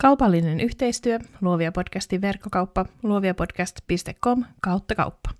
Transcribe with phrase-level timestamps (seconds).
[0.00, 5.30] Kaupallinen yhteistyö, Luovia podcastin verkkokauppa, luoviapodcast.com kautta kauppa.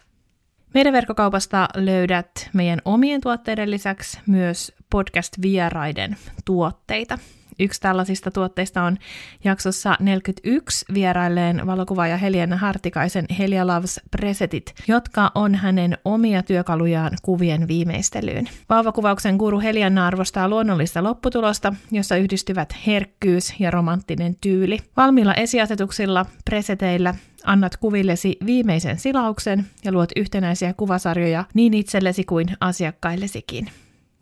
[0.75, 7.19] Meidän verkkokaupasta löydät meidän omien tuotteiden lisäksi myös podcast-vieraiden tuotteita.
[7.61, 8.97] Yksi tällaisista tuotteista on
[9.45, 17.69] jaksossa 41 vierailleen valokuvaaja Helena Hartikaisen Helia Loves Presetit, jotka on hänen omia työkalujaan kuvien
[17.69, 18.49] viimeistelyyn.
[18.69, 24.79] Vauvakuvauksen guru Heliana arvostaa luonnollista lopputulosta, jossa yhdistyvät herkkyys ja romanttinen tyyli.
[24.97, 33.69] Valmiilla esiasetuksilla, preseteillä annat kuvillesi viimeisen silauksen ja luot yhtenäisiä kuvasarjoja niin itsellesi kuin asiakkaillesikin.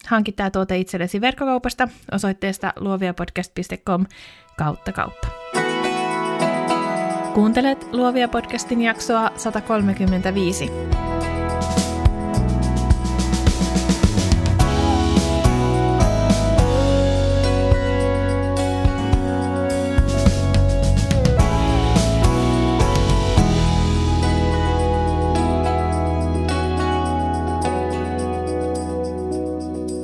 [0.07, 4.07] Hanki tämä tuote itsellesi verkkokaupasta osoitteesta luoviapodcast.com
[4.59, 5.29] kautta kauppa.
[7.35, 10.71] Kuuntelet Luovia podcastin jaksoa 135.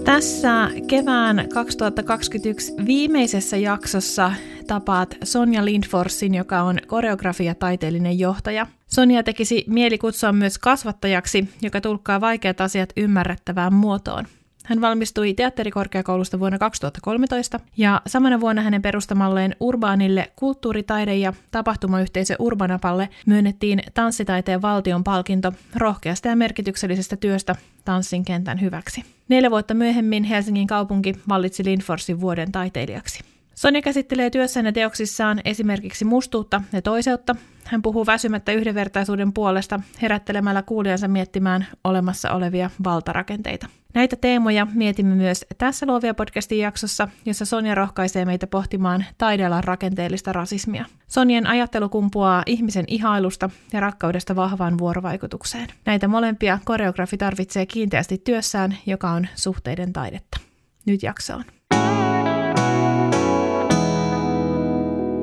[0.04, 4.32] Tässä kevään 2021 viimeisessä jaksossa
[4.66, 8.66] tapaat Sonja Lindforsin, joka on koreografia-taiteellinen johtaja.
[8.86, 14.24] Sonja tekisi mieli kutsua myös kasvattajaksi, joka tulkkaa vaikeat asiat ymmärrettävään muotoon.
[14.64, 23.08] Hän valmistui teatterikorkeakoulusta vuonna 2013 ja samana vuonna hänen perustamalleen Urbaanille kulttuuritaide- ja tapahtumayhteisö Urbanapalle
[23.26, 27.54] myönnettiin tanssitaiteen valtion palkinto rohkeasta ja merkityksellisestä työstä
[27.84, 29.04] tanssin kentän hyväksi.
[29.28, 33.20] Neljä vuotta myöhemmin Helsingin kaupunki vallitsi Lindforsin vuoden taiteilijaksi.
[33.54, 37.36] Sonja käsittelee työssään ja teoksissaan esimerkiksi mustuutta ja toiseutta.
[37.64, 43.66] Hän puhuu väsymättä yhdenvertaisuuden puolesta herättelemällä kuulijansa miettimään olemassa olevia valtarakenteita.
[43.94, 50.32] Näitä teemoja mietimme myös tässä Luovia podcastin jaksossa, jossa Sonja rohkaisee meitä pohtimaan taidealan rakenteellista
[50.32, 50.84] rasismia.
[51.06, 55.68] Sonjan ajattelu kumpuaa ihmisen ihailusta ja rakkaudesta vahvaan vuorovaikutukseen.
[55.86, 60.40] Näitä molempia koreografi tarvitsee kiinteästi työssään, joka on suhteiden taidetta.
[60.86, 61.44] Nyt jaksoon.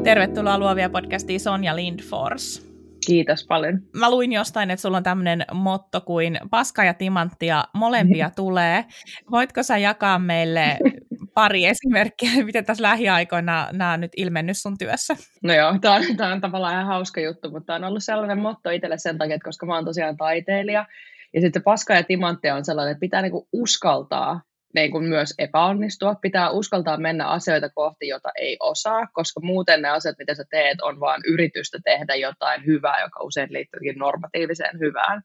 [0.04, 2.71] Tervetuloa Luovia podcastiin Sonja Lindfors.
[3.06, 3.80] Kiitos paljon.
[3.94, 8.34] Mä luin jostain, että sulla on tämmöinen motto kuin paska ja timanttia, molempia mm.
[8.36, 8.86] tulee.
[9.32, 10.78] Voitko sä jakaa meille
[11.34, 15.16] pari esimerkkiä, miten tässä lähiaikoina nämä on nyt ilmennyt sun työssä?
[15.44, 18.40] No joo, tämä on, tämä on tavallaan ihan hauska juttu, mutta tämä on ollut sellainen
[18.40, 20.86] motto itselle sen takia, että koska mä oon tosiaan taiteilija,
[21.34, 24.42] ja sitten paska ja timanttia on sellainen, että pitää niinku uskaltaa
[24.76, 26.16] niin kuin myös epäonnistua.
[26.16, 30.82] Pitää uskaltaa mennä asioita kohti, jota ei osaa, koska muuten ne asiat, mitä sä teet,
[30.82, 35.22] on vain yritystä tehdä jotain hyvää, joka usein liittyykin normatiiviseen hyvään.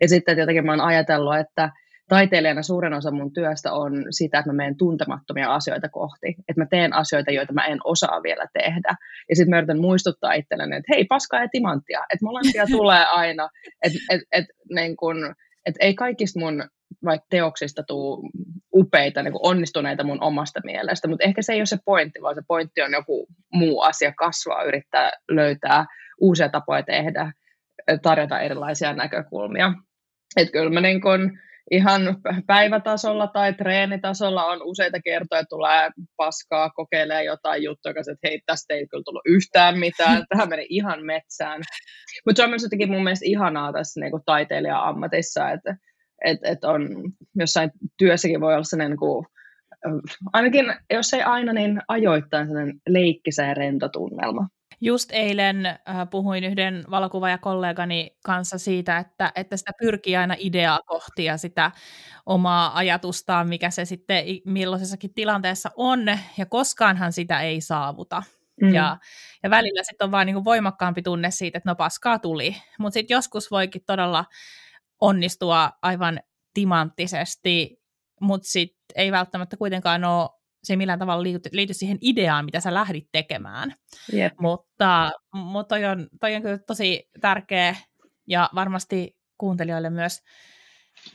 [0.00, 1.70] Ja sitten jotenkin mä oon ajatellut, että
[2.08, 6.26] taiteilijana suurin osa mun työstä on sitä, että mä menen tuntemattomia asioita kohti.
[6.48, 8.96] Että mä teen asioita, joita mä en osaa vielä tehdä.
[9.28, 12.00] Ja sitten mä yritän muistuttaa itselleni, että hei, paskaa ja timanttia.
[12.12, 13.48] Että molempia tulee aina.
[13.82, 15.34] Että et, et, niin kun,
[15.66, 16.68] et ei kaikista mun
[17.04, 18.30] vaikka teoksista tuu
[18.74, 22.42] upeita, niin onnistuneita mun omasta mielestä, mutta ehkä se ei ole se pointti, vaan se
[22.48, 25.86] pointti on joku muu asia kasvaa, yrittää löytää
[26.20, 27.32] uusia tapoja tehdä,
[28.02, 29.72] tarjota erilaisia näkökulmia.
[30.36, 31.38] Että kyllä mä niin kun
[31.70, 32.02] ihan
[32.46, 38.86] päivätasolla tai treenitasolla on useita kertoja, tulee paskaa, kokeilee jotain juttua, että hei, tästä ei
[38.86, 41.62] kyllä tullut yhtään mitään, tähän meni ihan metsään.
[42.26, 45.76] Mutta se on myös jotenkin mun mielestä ihanaa tässä niin taiteilija-ammatissa, että
[46.26, 46.88] että et on
[47.34, 49.26] jossain työssäkin voi olla sellainen niin kuin,
[50.32, 54.48] ainakin jos ei aina, niin ajoittain sellainen leikkisä ja rento tunnelma.
[54.80, 55.78] Just eilen äh,
[56.10, 61.70] puhuin yhden valokuvaajakollegani kanssa siitä, että, että sitä pyrkii aina ideaa kohti ja sitä
[62.26, 66.00] omaa ajatustaan, mikä se sitten millaisessakin tilanteessa on,
[66.38, 68.22] ja koskaanhan sitä ei saavuta.
[68.62, 68.74] Mm.
[68.74, 68.96] Ja,
[69.42, 73.14] ja välillä sitten on vaan niin voimakkaampi tunne siitä, että no paskaa tuli, mutta sitten
[73.14, 74.24] joskus voikin todella
[75.00, 76.20] onnistua aivan
[76.54, 77.82] timanttisesti,
[78.20, 80.30] mutta sitten ei välttämättä kuitenkaan ole
[80.64, 83.74] se millään tavalla liity, liity siihen ideaan, mitä sä lähdit tekemään.
[84.12, 84.32] Yep.
[84.40, 87.76] Mutta, mutta toi, on, toi on kyllä tosi tärkeä
[88.26, 90.22] ja varmasti kuuntelijoille myös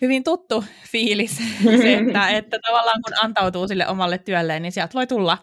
[0.01, 5.07] hyvin tuttu fiilis, se, että, että tavallaan kun antautuu sille omalle työlleen, niin sieltä voi
[5.07, 5.38] tulla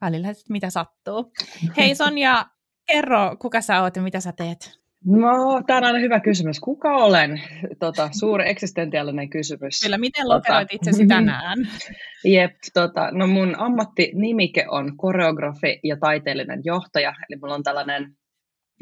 [0.00, 1.32] välillä, mitä sattuu.
[1.76, 2.46] Hei Sonja,
[2.86, 4.81] kerro, kuka sä oot ja mitä sä teet?
[5.04, 6.60] No, tämä on aina hyvä kysymys.
[6.60, 7.40] Kuka olen?
[7.78, 9.80] Tota, suuri eksistentiaalinen kysymys.
[9.82, 11.58] Kyllä, miten lokeroit tota, itsesi tänään?
[12.24, 18.12] Jep, tota, no mun ammattinimike on koreografi ja taiteellinen johtaja, eli mulla on tällainen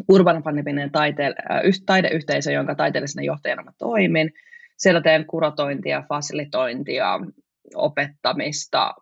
[0.08, 4.30] Urban Fun-niminen taite- äh, taideyhteisö, jonka taiteellisena johtajana mä toimin.
[4.76, 7.20] Siellä teen kuratointia, fasilitointia,
[7.74, 8.94] opettamista,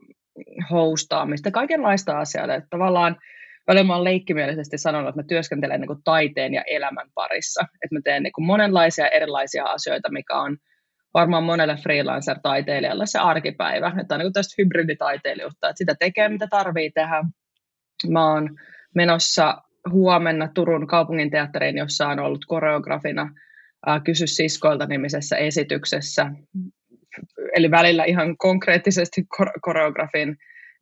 [0.71, 2.55] hostaamista, kaikenlaista asiaa.
[2.55, 3.17] Että tavallaan
[3.69, 7.61] välillä mä oon leikkimielisesti sanonut, että mä työskentelen niin kuin taiteen ja elämän parissa.
[7.63, 10.57] Että mä teen niin kuin monenlaisia erilaisia asioita, mikä on
[11.15, 13.93] varmaan monelle freelancer-taiteilijalle se arkipäivä.
[14.01, 17.25] Että on niin tästä hybriditaiteilijuutta, että sitä tekee, mitä tarvii tehdä.
[18.09, 18.57] Mä oon
[18.95, 23.31] menossa huomenna Turun kaupungin teatteriin, jossa on ollut koreografina
[24.05, 26.31] Kysy siskoilta nimisessä esityksessä.
[27.57, 29.27] Eli välillä ihan konkreettisesti
[29.61, 30.37] koreografin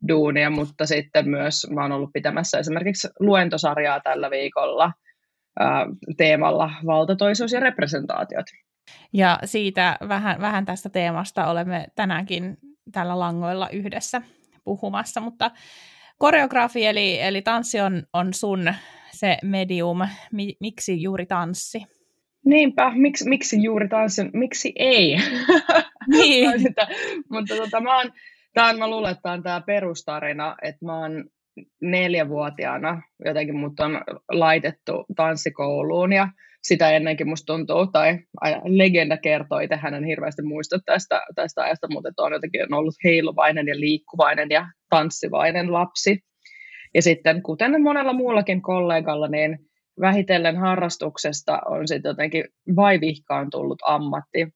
[0.09, 4.93] duunia, mutta sitten myös mä oon ollut pitämässä esimerkiksi luentosarjaa tällä viikolla
[5.59, 8.47] ää, teemalla valtatoisuus ja representaatiot.
[9.13, 12.57] Ja siitä vähän, vähän tästä teemasta olemme tänäänkin
[12.93, 14.23] tällä langoilla yhdessä
[14.65, 15.51] puhumassa, mutta
[16.19, 18.75] koreografi eli, eli tanssi on, on sun
[19.13, 19.99] se medium.
[20.33, 21.83] Mi, miksi juuri tanssi?
[22.45, 24.23] Niinpä, miksi, miksi juuri tanssi?
[24.33, 25.17] Miksi ei?
[26.07, 26.61] Niin.
[26.63, 26.89] sitä,
[27.31, 28.13] mutta tota, mä oon,
[28.57, 31.25] tää on, mä luulen, että tämä on tämä perustarina, että mä oon
[31.83, 34.01] neljävuotiaana jotenkin mut on
[34.31, 36.29] laitettu tanssikouluun ja
[36.63, 38.19] sitä ennenkin musta tuntuu, tai
[38.65, 43.67] legenda kertoo, itse hänen hirveästi muista tästä, tästä ajasta, mutta että on jotenkin ollut heiluvainen
[43.67, 46.19] ja liikkuvainen ja tanssivainen lapsi.
[46.95, 49.59] Ja sitten kuten monella muullakin kollegalla, niin
[50.01, 52.45] vähitellen harrastuksesta on sitten jotenkin
[52.77, 54.49] vaivihkaan tullut ammatti.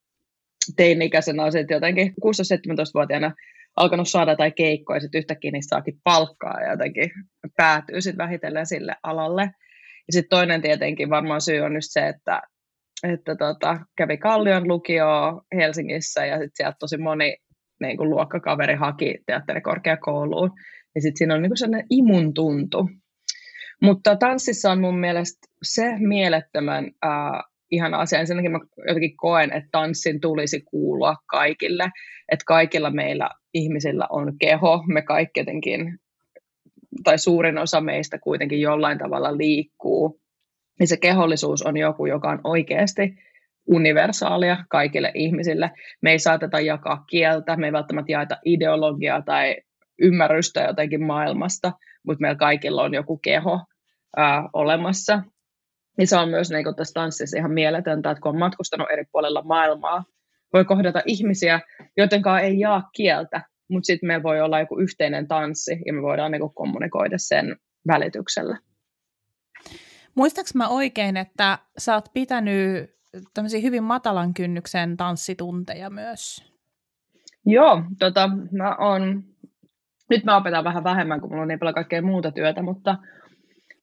[0.77, 3.35] Teini-ikäisenä on sitten jotenkin 16-17-vuotiaana
[3.77, 7.11] alkanut saada tai keikkoja, ja sitten yhtäkkiä niistä saakin palkkaa ja jotenkin
[7.57, 9.43] päätyy sitten vähitellen sille alalle.
[9.43, 12.43] Ja sitten toinen tietenkin varmaan syy on just se, että,
[13.03, 17.37] että tota, kävi Kallion lukio Helsingissä ja sitten sieltä tosi moni
[17.81, 20.51] niin kuin luokkakaveri haki teatterikorkeakouluun.
[20.95, 22.91] Ja sitten siinä on niin kuin sellainen imun tuntu.
[23.83, 27.11] Mutta tanssissa on mun mielestä se mielettömän äh,
[27.71, 28.21] ihan asia.
[28.21, 28.59] Ensinnäkin mä
[28.89, 31.91] jotenkin koen, että tanssin tulisi kuulua kaikille.
[32.33, 34.85] Että kaikilla meillä ihmisillä on keho.
[34.87, 35.99] Me kaikki jotenkin,
[37.05, 40.21] tai suurin osa meistä kuitenkin jollain tavalla liikkuu.
[40.81, 43.15] Ja se kehollisuus on joku, joka on oikeasti
[43.67, 45.71] universaalia kaikille ihmisille.
[46.03, 49.57] Me ei saateta jakaa kieltä, me ei välttämättä jaeta ideologiaa tai
[49.99, 51.73] ymmärrystä jotenkin maailmasta,
[52.07, 53.61] mutta meillä kaikilla on joku keho
[54.17, 55.23] ää, olemassa.
[55.99, 59.43] Ja se on myös niin tässä tanssissa ihan mieletöntä, että kun on matkustanut eri puolella
[59.43, 60.05] maailmaa,
[60.53, 61.61] voi kohdata ihmisiä,
[61.97, 66.33] jotenkaan ei jaa kieltä, mutta sitten meillä voi olla joku yhteinen tanssi ja me voidaan
[66.33, 67.57] niin kommunikoida sen
[67.87, 68.59] välityksellä.
[70.15, 72.91] Muistaaks mä oikein, että sä oot pitänyt
[73.35, 76.51] tämmöisiä hyvin matalan kynnyksen tanssitunteja myös?
[77.47, 79.25] Joo, tota, mä on,
[80.11, 82.99] nyt mä opetan vähän vähemmän, kun mulla on niin paljon kaikkea muuta työtä, mutta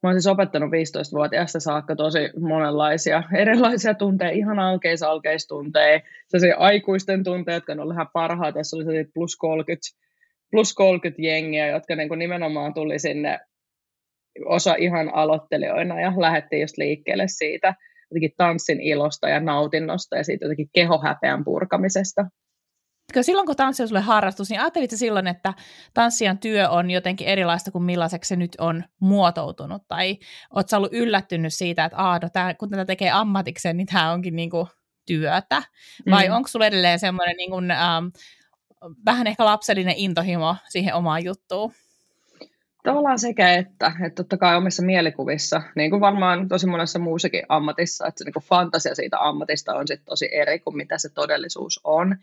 [0.07, 7.55] Mä siis opettanut 15-vuotiaasta saakka tosi monenlaisia erilaisia tunteja, ihan alkeis alkeistunteja, sellaisia aikuisten tunteja,
[7.55, 9.81] jotka on ollut ihan parhaat, tässä oli plus 30,
[10.51, 13.39] plus 30 jengiä, jotka niin kuin nimenomaan tuli sinne
[14.45, 17.75] osa ihan aloittelijoina ja lähdettiin just liikkeelle siitä.
[18.11, 22.25] Jotenkin tanssin ilosta ja nautinnosta ja siitä jotenkin kehohäpeän purkamisesta
[23.21, 25.53] silloin kun tanssi on sulle harrastus, niin ajattelitko silloin, että
[25.93, 29.87] tanssijan työ on jotenkin erilaista kuin millaiseksi se nyt on muotoutunut?
[29.87, 30.17] Tai
[30.55, 34.35] oletko ollut yllättynyt siitä, että Aa, no tää, kun tätä tekee ammatikseen, niin tämä onkin
[34.35, 34.67] niinku
[35.05, 35.63] työtä?
[36.09, 36.35] Vai mm.
[36.35, 38.05] onko sulla edelleen semmoinen niinku, ähm,
[39.05, 41.71] vähän ehkä lapsellinen intohimo siihen omaan juttuun?
[42.83, 48.07] Tavallaan sekä että, että totta kai omissa mielikuvissa, niin kuin varmaan tosi monessa muussakin ammatissa,
[48.07, 52.17] että se niin fantasia siitä ammatista on sitten tosi eri kuin mitä se todellisuus on.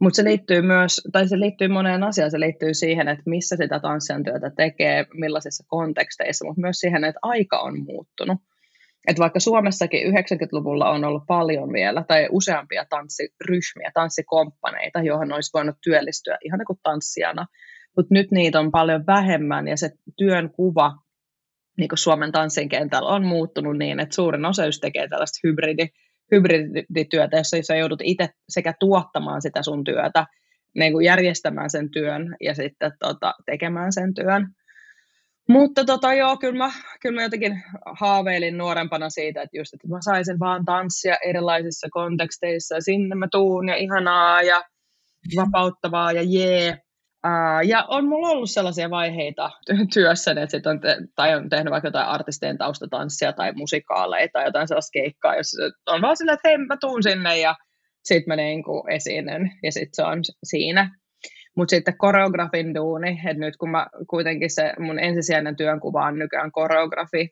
[0.00, 3.80] Mutta se liittyy myös, tai se liittyy moneen asiaan, se liittyy siihen, että missä sitä
[3.80, 8.38] tanssijan työtä tekee, millaisissa konteksteissa, mutta myös siihen, että aika on muuttunut.
[9.08, 15.76] Että vaikka Suomessakin 90-luvulla on ollut paljon vielä, tai useampia tanssiryhmiä, tanssikomppaneita, johon olisi voinut
[15.84, 17.46] työllistyä ihan niin kuin tanssijana,
[17.96, 20.92] mutta nyt niitä on paljon vähemmän, ja se työn kuva
[21.78, 25.88] niin kuin Suomen tanssin kentällä on muuttunut niin, että suurin osa just tekee tällaista hybridi
[26.32, 30.26] hybridityötä, jossa sä joudut itse sekä tuottamaan sitä sun työtä,
[30.74, 34.46] niin kuin järjestämään sen työn ja sitten tota, tekemään sen työn.
[35.48, 37.62] Mutta tota, joo, kyllä mä, kyllä mä jotenkin
[38.00, 43.28] haaveilin nuorempana siitä, että just, että mä saisin vaan tanssia erilaisissa konteksteissa ja sinne mä
[43.32, 44.62] tuun ja ihanaa ja
[45.36, 46.78] vapauttavaa ja jee.
[47.26, 49.50] Uh, ja on mulla ollut sellaisia vaiheita
[49.94, 54.44] työssäni, että sit on, te, tai on tehnyt vaikka jotain artistien taustatanssia tai musikaaleja tai
[54.44, 55.46] jotain sellaista keikkaa, jos
[55.86, 57.54] on vaan sillä, että hei mä tuun sinne ja
[58.04, 60.90] sitten mä niin esiinnyn ja sitten se on siinä.
[61.56, 66.52] Mutta sitten koreografin duuni, että nyt kun mä kuitenkin se mun ensisijainen työnkuva on nykyään
[66.52, 67.28] koreografi,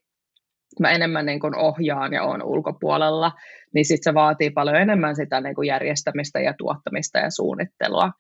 [0.81, 3.33] mä enemmän niin kuin ohjaan ja on ulkopuolella,
[3.75, 8.11] niin sitten se vaatii paljon enemmän sitä niin kuin järjestämistä ja tuottamista ja suunnittelua.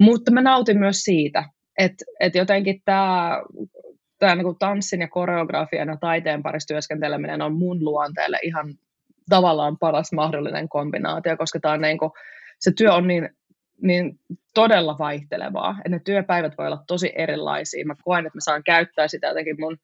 [0.00, 1.44] Mutta mä nautin myös siitä,
[1.78, 3.42] että, että jotenkin tämä
[4.18, 8.74] tämä niin tanssin ja koreografian ja taiteen parissa työskenteleminen on mun luonteelle ihan
[9.28, 12.10] tavallaan paras mahdollinen kombinaatio, koska tämä on niin kuin,
[12.60, 13.28] se työ on niin,
[13.82, 14.18] niin
[14.54, 17.86] todella vaihtelevaa, että ne työpäivät voi olla tosi erilaisia.
[17.86, 19.78] Mä koen, että mä saan käyttää sitä jotenkin mun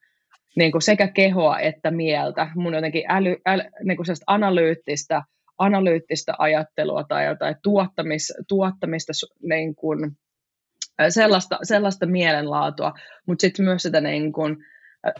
[0.56, 5.22] niin kuin sekä kehoa että mieltä, mun jotenkin äly, äly, niin kuin analyyttistä,
[5.60, 9.12] analyyttistä ajattelua tai jotain tuottamis, tuottamista
[9.42, 10.10] niin kuin,
[11.08, 12.92] sellaista, sellaista mielenlaatua,
[13.26, 14.56] mutta sitten myös sitä niin kuin,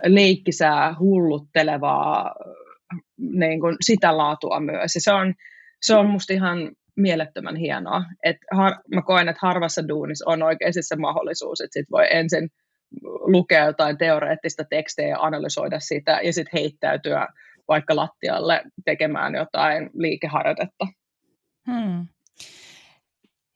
[0.05, 2.35] leikkisää, hulluttelevaa
[3.19, 4.95] niin kuin, sitä laatua myös.
[4.95, 5.35] Ja se on,
[5.83, 8.03] se on musta ihan mielettömän hienoa.
[8.25, 12.49] Et har, mä koen, että harvassa duunissa on oikeasti se mahdollisuus, että sit voi ensin
[13.03, 17.27] lukea jotain teoreettista tekstejä ja analysoida sitä ja sitten heittäytyä
[17.71, 20.87] vaikka lattialle tekemään jotain liikeharjoitetta.
[21.67, 22.07] Hmm.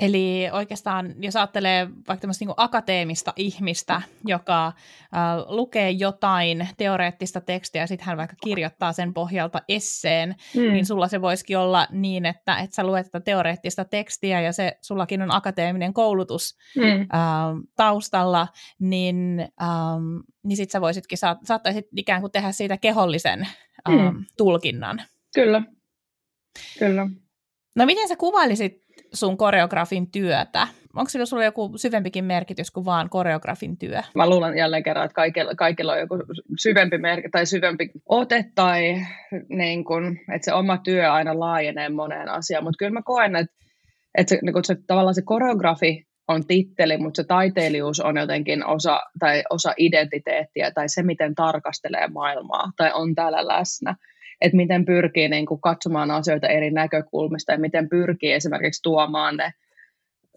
[0.04, 4.73] Eli oikeastaan, jos ajattelee vaikka tämmöistä niin akateemista ihmistä, joka äh,
[5.46, 10.73] lukee jotain teoreettista tekstiä ja sitten hän vaikka kirjoittaa sen pohjalta esseen, mm.
[10.73, 14.78] niin sulla se voisikin olla niin, että, että sä luet tätä teoreettista tekstiä ja se
[14.80, 17.00] sullakin on akateeminen koulutus mm.
[17.00, 17.08] äh,
[17.76, 23.49] taustalla, niin, ähm, niin sitten sä voisitkin, saat, saattaisit ikään kuin tehdä siitä kehollisen
[23.88, 24.25] äh, mm.
[24.37, 25.02] tulkinnan.
[25.34, 25.62] Kyllä,
[26.78, 27.08] kyllä.
[27.76, 28.83] No miten sä kuvailisit
[29.14, 30.68] sun koreografin työtä?
[30.97, 34.02] Onko sillä sulla joku syvempikin merkitys kuin vaan koreografin työ?
[34.14, 36.18] Mä luulen jälleen kerran, että kaikilla, kaikilla on joku
[36.59, 38.97] syvempi merkitys tai syvempi ote tai
[39.49, 42.64] niin kun, että se oma työ aina laajenee moneen asiaan.
[42.64, 43.56] Mutta kyllä mä koen, että,
[44.18, 49.00] että se, niin se, tavallaan se koreografi on titteli, mutta se taiteilijuus on jotenkin osa,
[49.18, 53.97] tai osa identiteettiä tai se, miten tarkastelee maailmaa tai on täällä läsnä
[54.44, 59.52] että miten pyrkii niin kuin katsomaan asioita eri näkökulmista ja miten pyrkii esimerkiksi tuomaan ne,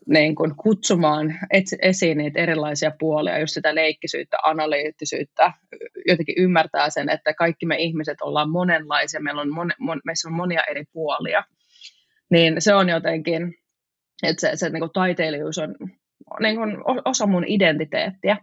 [0.08, 1.36] niin kuin kutsumaan
[1.82, 5.54] esiin niitä erilaisia puolia, just sitä leikkisyyttä, analyyttisyyttä,
[6.08, 10.36] jotenkin ymmärtää sen, että kaikki me ihmiset ollaan monenlaisia, meillä on, mon, mon, meissä on
[10.36, 11.44] monia eri puolia.
[12.30, 13.54] Niin se on jotenkin,
[14.24, 15.76] että se, se niin kuin taiteilijuus on
[16.40, 18.38] niin kuin osa mun identiteettiä.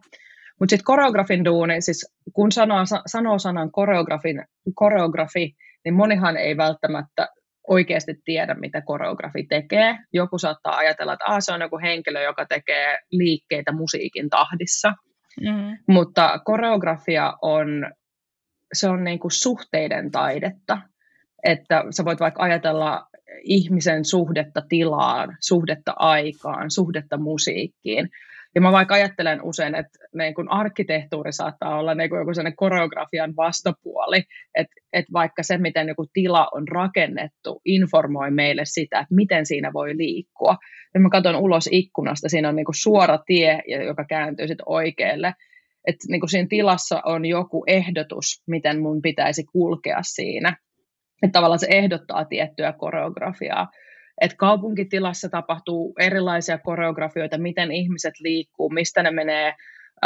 [0.60, 4.44] Mutta sitten koreografin duuni, siis kun sanoo, sanoo sanan koreografin,
[4.74, 7.28] koreografi, niin monihan ei välttämättä
[7.68, 9.98] oikeasti tiedä, mitä koreografi tekee.
[10.12, 14.92] Joku saattaa ajatella, että ah, se on joku henkilö, joka tekee liikkeitä musiikin tahdissa.
[15.40, 15.78] Mm.
[15.88, 17.92] Mutta koreografia on,
[18.72, 20.78] se on niin kuin suhteiden taidetta.
[21.42, 23.06] Että sä voit vaikka ajatella
[23.42, 28.08] ihmisen suhdetta tilaan, suhdetta aikaan, suhdetta musiikkiin.
[28.54, 32.56] Ja mä vaikka ajattelen usein, että niin kun arkkitehtuuri saattaa olla niin kuin joku sellainen
[32.56, 34.22] koreografian vastapuoli,
[34.54, 39.72] että, että vaikka se, miten joku tila on rakennettu, informoi meille sitä, että miten siinä
[39.72, 40.56] voi liikkua.
[40.94, 45.34] Ja mä katson ulos ikkunasta, siinä on niin suora tie, joka kääntyy sitten oikealle.
[45.86, 50.56] Että niin siinä tilassa on joku ehdotus, miten mun pitäisi kulkea siinä.
[51.22, 53.68] Että tavallaan se ehdottaa tiettyä koreografiaa
[54.20, 59.54] että kaupunkitilassa tapahtuu erilaisia koreografioita, miten ihmiset liikkuu, mistä ne menee,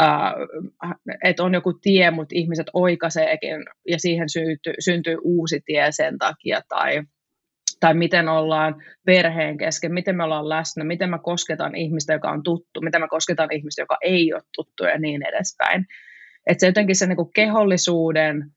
[0.01, 6.17] Uh, että on joku tie, mutta ihmiset oikaiseekin ja siihen syntyy, syntyy uusi tie sen
[6.17, 7.01] takia, tai,
[7.79, 12.43] tai miten ollaan perheen kesken, miten me ollaan läsnä, miten mä kosketan ihmistä, joka on
[12.43, 15.85] tuttu, miten mä kosketan ihmistä, joka ei ole tuttu ja niin edespäin.
[16.47, 18.51] Että se jotenkin se niin kehollisuuden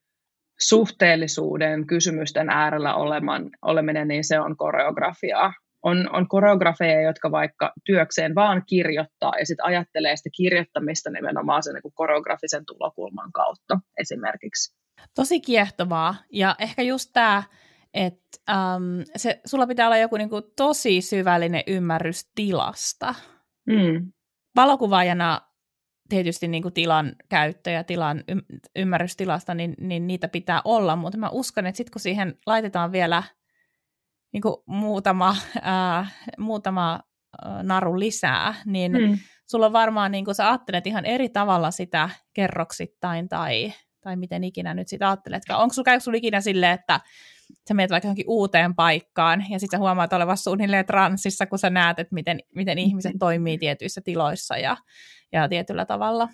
[0.59, 5.53] suhteellisuuden kysymysten äärellä oleman, oleminen, niin se on koreografiaa.
[5.83, 11.73] On, on koreografeja, jotka vaikka työkseen vaan kirjoittaa ja sitten ajattelee sitä kirjoittamista nimenomaan sen
[11.73, 14.75] niin koreografisen tulokulman kautta esimerkiksi.
[15.15, 16.15] Tosi kiehtovaa.
[16.31, 17.43] Ja ehkä just tämä,
[17.93, 23.15] että um, se, sulla pitää olla joku niin kuin, tosi syvällinen ymmärrys tilasta.
[23.67, 24.11] Mm.
[24.55, 25.41] Valokuvaajana
[26.09, 30.95] tietysti niin kuin tilan käyttö ja tilan y- ymmärrys tilasta, niin, niin niitä pitää olla,
[30.95, 33.23] mutta mä uskon, että sitten kun siihen laitetaan vielä
[34.33, 36.07] niin kuin muutama, ää,
[36.37, 36.99] muutama
[37.63, 39.19] naru lisää, niin mm.
[39.49, 44.43] sulla on varmaan, niin kuin sä ajattelet ihan eri tavalla sitä kerroksittain tai, tai miten
[44.43, 45.61] ikinä nyt sitä ajatteletkaan.
[45.61, 46.99] Onko sulla, sulla ikinä silleen, että
[47.67, 51.69] sä menet vaikka johonkin uuteen paikkaan ja sitten sä huomaat olevassa suunnilleen transsissa, kun sä
[51.69, 54.77] näet, että miten, miten ihmiset toimii tietyissä tiloissa ja,
[55.31, 56.29] ja tietyllä tavalla.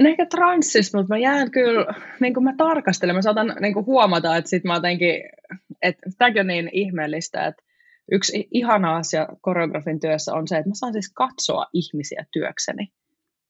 [0.00, 3.86] En ehkä transsissa, mutta mä jään kyllä, niin kuin mä tarkastelen, mä saatan niin kuin
[3.86, 5.22] huomata, että sit mä jotenkin,
[5.82, 7.62] että tämäkin on niin ihmeellistä, että
[8.12, 12.88] yksi ihana asia koreografin työssä on se, että mä saan siis katsoa ihmisiä työkseni.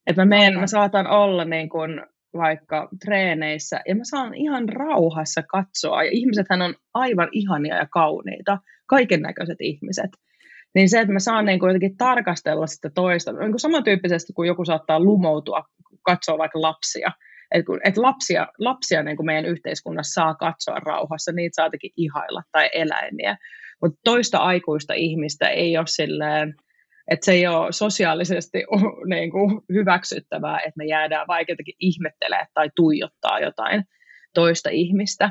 [0.07, 2.03] Että mä, meen, mä saatan olla niin kuin
[2.37, 8.59] vaikka treeneissä, ja mä saan ihan rauhassa katsoa, ja ihmisethän on aivan ihania ja kauniita,
[8.87, 10.11] kaiken näköiset ihmiset.
[10.75, 14.65] niin se, että mä saan niin jotenkin tarkastella sitä toista, niin kuin samantyyppisesti kuin joku
[14.65, 15.63] saattaa lumoutua,
[16.03, 17.11] katsoa vaikka lapsia,
[17.55, 22.43] että et lapsia, lapsia niin kuin meidän yhteiskunnassa saa katsoa rauhassa, niitä saa jotenkin ihailla
[22.53, 23.37] tai eläimiä,
[23.83, 26.55] mutta toista aikuista ihmistä ei ole silleen,
[27.09, 28.59] että se ei ole sosiaalisesti
[29.15, 33.85] niin kuin hyväksyttävää, että me jäädään vaikka jotenkin ihmettelemään tai tuijottaa jotain
[34.35, 35.31] toista ihmistä.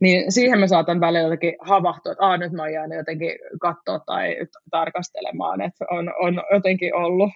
[0.00, 4.36] Niin siihen mä saatan välillä jotenkin havahtua, että nyt mä oon jäänyt jotenkin katsoa tai
[4.70, 7.30] tarkastelemaan, että on, on jotenkin ollut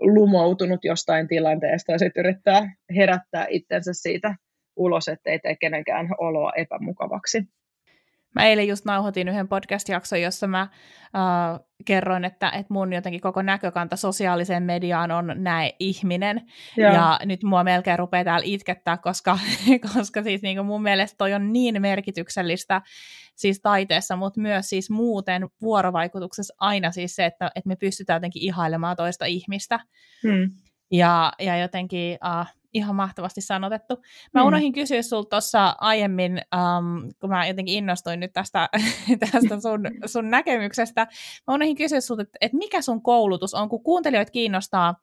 [0.00, 4.34] lumoutunut jostain tilanteesta ja sitten yrittää herättää itsensä siitä
[4.76, 7.42] ulos, ettei tee kenenkään oloa epämukavaksi.
[8.36, 10.68] Mä eilen just nauhoitin yhden podcast-jakson, jossa mä äh,
[11.84, 16.42] kerroin, että, että mun jotenkin koko näkökanta sosiaaliseen mediaan on näe ihminen.
[16.76, 16.92] Joo.
[16.92, 19.38] Ja nyt mua melkein rupeaa täällä itkettää, koska,
[19.94, 22.82] koska siis niin kuin mun mielestä toi on niin merkityksellistä
[23.36, 28.42] siis taiteessa, mutta myös siis muuten vuorovaikutuksessa aina siis se, että, että me pystytään jotenkin
[28.42, 29.80] ihailemaan toista ihmistä.
[30.22, 30.50] Hmm.
[30.90, 34.02] Ja, ja jotenkin uh, ihan mahtavasti sanotettu.
[34.34, 34.46] Mä mm.
[34.46, 38.68] unohdin kysyä sulta tuossa aiemmin, um, kun mä jotenkin innostuin nyt tästä,
[39.32, 41.06] tästä sun, sun näkemyksestä.
[41.46, 44.94] Mä unohdin kysyä sulta, että, että mikä sun koulutus on, kun kuuntelijoita kiinnostaa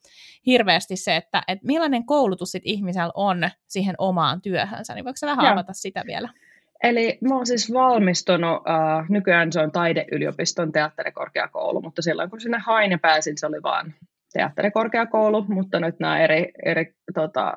[0.45, 5.27] hirveästi se, että, että millainen koulutus sit ihmisellä on siihen omaan työhönsä, niin voiko sä
[5.27, 5.53] vähän Joo.
[5.53, 6.29] avata sitä vielä?
[6.83, 12.57] Eli mä oon siis valmistunut, uh, nykyään se on taideyliopiston teatterikorkeakoulu, mutta silloin kun sinne
[12.57, 13.93] hain ja pääsin, se oli vaan
[14.33, 17.53] teatterikorkeakoulu, mutta nyt nämä eri, eri tota,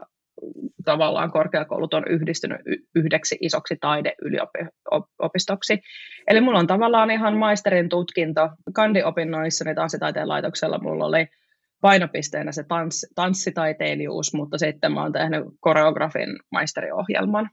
[0.84, 2.60] tavallaan korkeakoulut on yhdistynyt
[2.94, 5.80] yhdeksi isoksi taideyliopistoksi.
[6.28, 8.48] Eli mulla on tavallaan ihan maisterin tutkinto.
[8.74, 11.26] Kandiopinnoissani tanssitaiteen laitoksella mulla oli
[11.80, 17.50] painopisteenä se tans, tanssitaiteilijuus, mutta sitten mä oon tehnyt koreografin maisteriohjelman.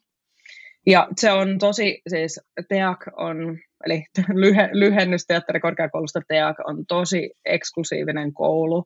[0.88, 2.40] Ja se on tosi, siis
[2.70, 8.86] TEAK on, eli lyhe, lyhennys teatterikorkeakoulusta TEAK on tosi eksklusiivinen koulu,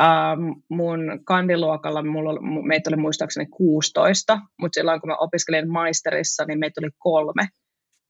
[0.00, 6.58] Ähm, mun kandiluokalla mulla, meitä oli muistaakseni 16, mutta silloin kun mä opiskelin maisterissa, niin
[6.58, 7.48] meitä oli kolme.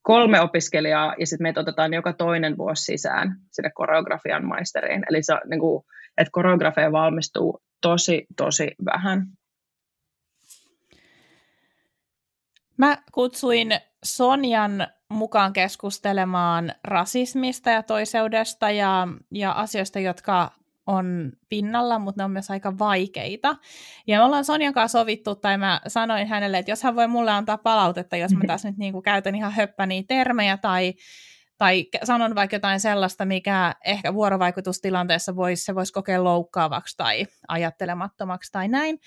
[0.03, 5.05] Kolme opiskelijaa ja sitten meitä otetaan joka toinen vuosi sisään sinne koreografian maisteriin.
[5.11, 5.85] Eli se, niin kuin,
[6.19, 9.27] että koreografia valmistuu tosi, tosi vähän.
[12.77, 13.69] Mä kutsuin
[14.05, 20.51] Sonjan mukaan keskustelemaan rasismista ja toiseudesta ja, ja asioista, jotka
[20.87, 23.57] on pinnalla, mutta ne on myös aika vaikeita.
[24.07, 27.31] Ja me ollaan Sonjan kanssa sovittu, tai mä sanoin hänelle, että jos hän voi mulle
[27.31, 30.95] antaa palautetta, jos mä tässä nyt niin kuin käytän ihan höppäniä termejä, tai,
[31.59, 38.53] tai sanon vaikka jotain sellaista, mikä ehkä vuorovaikutustilanteessa voisi, se voisi kokea loukkaavaksi tai ajattelemattomaksi
[38.53, 38.99] tai näin.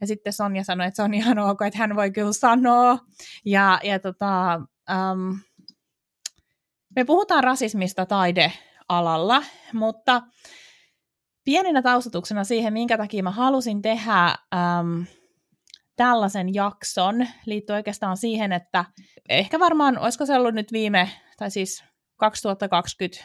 [0.00, 2.98] Ja sitten Sonja sanoi, että se on ihan ok, että hän voi kyllä sanoa.
[3.44, 4.60] Ja, ja tota,
[5.12, 5.38] um,
[6.96, 9.42] me puhutaan rasismista taidealalla,
[9.72, 10.22] mutta
[11.44, 15.06] pienenä taustatuksena siihen, minkä takia mä halusin tehdä äm,
[15.96, 18.84] tällaisen jakson, liittyy oikeastaan siihen, että
[19.28, 21.84] ehkä varmaan, olisiko se ollut nyt viime, tai siis
[22.16, 23.24] 2020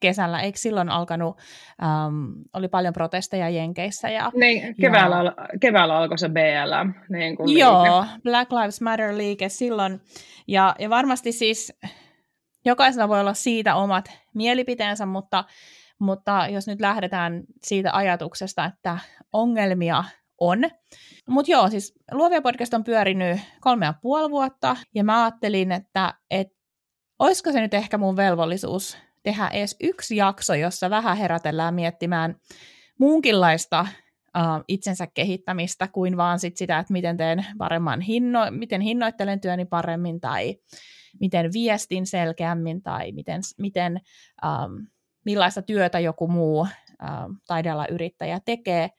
[0.00, 1.38] kesällä, eikö silloin alkanut,
[1.82, 4.08] äm, oli paljon protesteja Jenkeissä.
[4.08, 6.94] Ja, niin, keväällä, ja, keväällä alkoi se BLM.
[7.08, 8.20] Niin kuin joo, liike.
[8.22, 10.00] Black Lives Matter-liike silloin,
[10.46, 11.72] ja, ja varmasti siis
[12.64, 15.44] jokaisella voi olla siitä omat mielipiteensä, mutta
[15.98, 18.98] mutta jos nyt lähdetään siitä ajatuksesta, että
[19.32, 20.04] ongelmia
[20.38, 20.58] on.
[21.28, 26.14] Mutta joo, siis Luovia podcast on pyörinyt kolme ja puoli vuotta, ja mä ajattelin, että
[26.30, 26.48] et,
[27.18, 32.36] olisiko se nyt ehkä mun velvollisuus tehdä edes yksi jakso, jossa vähän herätellään miettimään
[32.98, 33.86] muunkinlaista
[34.68, 40.20] itsensä kehittämistä kuin vaan sit sitä, että miten teen paremman hinno, miten hinnoittelen työni paremmin
[40.20, 40.56] tai
[41.20, 44.00] miten viestin selkeämmin tai miten, miten
[44.44, 44.86] um,
[45.28, 47.08] millaista työtä joku muu äh,
[47.46, 48.90] taidealla yrittäjä tekee.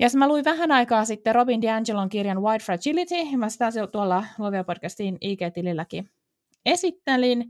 [0.00, 4.64] Ja mä luin vähän aikaa sitten Robin DiAngelon kirjan White Fragility, mä sitä tuolla Lovia
[4.64, 6.10] Podcastin IG-tililläkin
[6.66, 7.44] esittelin.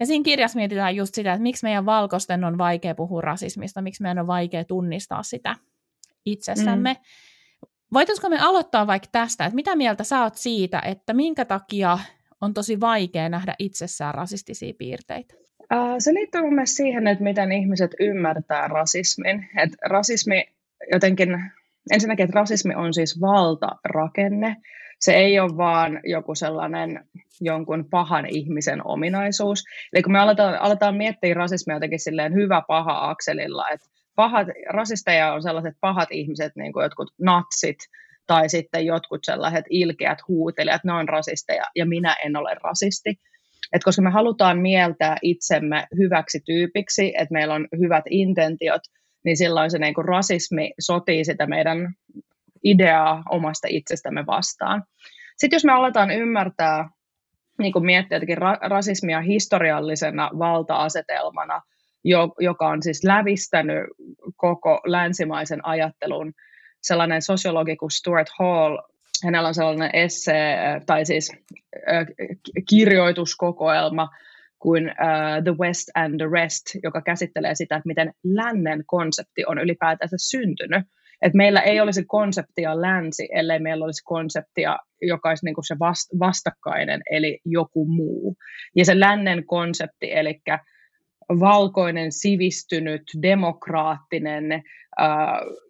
[0.00, 4.02] Ja siinä kirjassa mietitään just sitä, että miksi meidän valkoisten on vaikea puhua rasismista, miksi
[4.02, 5.56] meidän on vaikea tunnistaa sitä
[6.26, 6.92] itsessämme.
[6.92, 7.00] Mm.
[7.92, 11.98] Voitaisiko me aloittaa vaikka tästä, että mitä mieltä sä oot siitä, että minkä takia
[12.40, 15.45] on tosi vaikea nähdä itsessään rasistisia piirteitä?
[15.98, 19.48] Se liittyy mun mielestä siihen, että miten ihmiset ymmärtää rasismin.
[19.62, 20.44] Et rasismi
[20.92, 21.28] jotenkin,
[21.92, 24.56] ensinnäkin, että rasismi on siis valtarakenne.
[25.00, 27.04] Se ei ole vaan joku sellainen
[27.40, 29.64] jonkun pahan ihmisen ominaisuus.
[29.92, 35.32] Eli kun me aletaan, aletaan miettiä rasismia jotenkin silleen hyvä paha akselilla, että pahat, rasisteja
[35.32, 37.78] on sellaiset pahat ihmiset, niin kuin jotkut natsit,
[38.26, 43.20] tai sitten jotkut sellaiset ilkeät huutelijat, ne on rasisteja, ja minä en ole rasisti
[43.72, 48.82] että koska me halutaan mieltää itsemme hyväksi tyypiksi, että meillä on hyvät intentiot,
[49.24, 51.94] niin silloin se niin kuin rasismi sotii sitä meidän
[52.64, 54.82] ideaa omasta itsestämme vastaan.
[55.36, 56.88] Sitten jos me aletaan ymmärtää,
[57.58, 61.62] niin kuin miettiä jotenkin ra- rasismia historiallisena valta-asetelmana,
[62.04, 63.84] jo, joka on siis lävistänyt
[64.36, 66.32] koko länsimaisen ajattelun,
[66.82, 68.78] sellainen sosiologi kuin Stuart Hall,
[69.24, 71.32] hänellä on sellainen esse, tai siis
[71.92, 72.06] äh,
[72.68, 74.08] kirjoituskokoelma
[74.58, 74.92] kuin
[75.44, 80.86] The West and the Rest, joka käsittelee sitä, että miten lännen konsepti on ylipäätänsä syntynyt.
[81.22, 85.76] Että meillä ei olisi konseptia länsi, ellei meillä olisi konseptia, joka olisi niin kuin se
[85.78, 88.36] vast, vastakkainen, eli joku muu.
[88.76, 90.40] Ja se lännen konsepti, eli
[91.28, 94.62] valkoinen, sivistynyt, demokraattinen,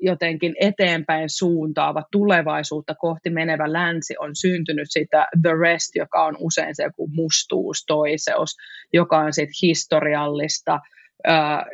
[0.01, 6.75] jotenkin eteenpäin suuntaava, tulevaisuutta kohti menevä länsi on syntynyt sitä the rest, joka on usein
[6.75, 8.57] se joku mustuus, toiseus,
[8.93, 10.81] joka on sitten historiallista,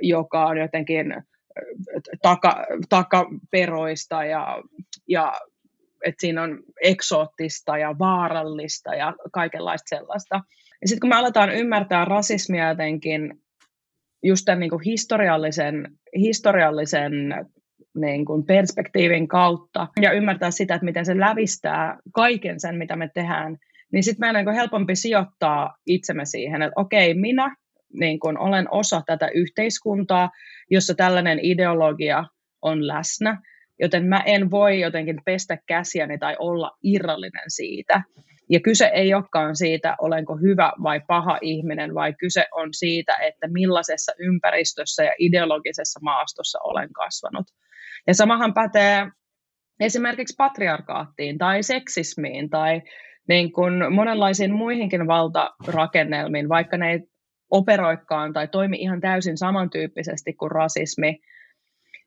[0.03, 1.15] joka on jotenkin
[2.23, 4.63] taka, takaperoista ja,
[5.09, 5.33] ja
[6.05, 10.41] että siinä on eksoottista ja vaarallista ja kaikenlaista sellaista.
[10.83, 13.42] Ja sitten kun me aletaan ymmärtää rasismia jotenkin
[14.23, 17.13] just tämän niin kuin historiallisen, historiallisen
[17.95, 23.11] niin kuin perspektiivin kautta ja ymmärtää sitä, että miten se lävistää kaiken sen, mitä me
[23.15, 23.57] tehdään,
[23.93, 27.57] niin sitten meidän on niin helpompi sijoittaa itsemme siihen, että okei, minä
[27.93, 30.31] niin kuin olen osa tätä yhteiskuntaa,
[30.71, 32.25] jossa tällainen ideologia
[32.63, 33.43] on läsnä,
[33.81, 38.03] joten mä en voi jotenkin pestä käsiäni tai olla irrallinen siitä.
[38.51, 43.49] Ja kyse ei olekaan siitä, olenko hyvä vai paha ihminen, vai kyse on siitä, että
[43.49, 47.47] millaisessa ympäristössä ja ideologisessa maastossa olen kasvanut.
[48.07, 49.07] Ja samahan pätee
[49.81, 52.83] esimerkiksi patriarkaattiin tai seksismiin tai
[53.29, 57.01] niin kuin monenlaisiin muihinkin valtarakennelmiin, vaikka ne ei
[57.51, 61.19] operoikaan tai toimi ihan täysin samantyyppisesti kuin rasismi,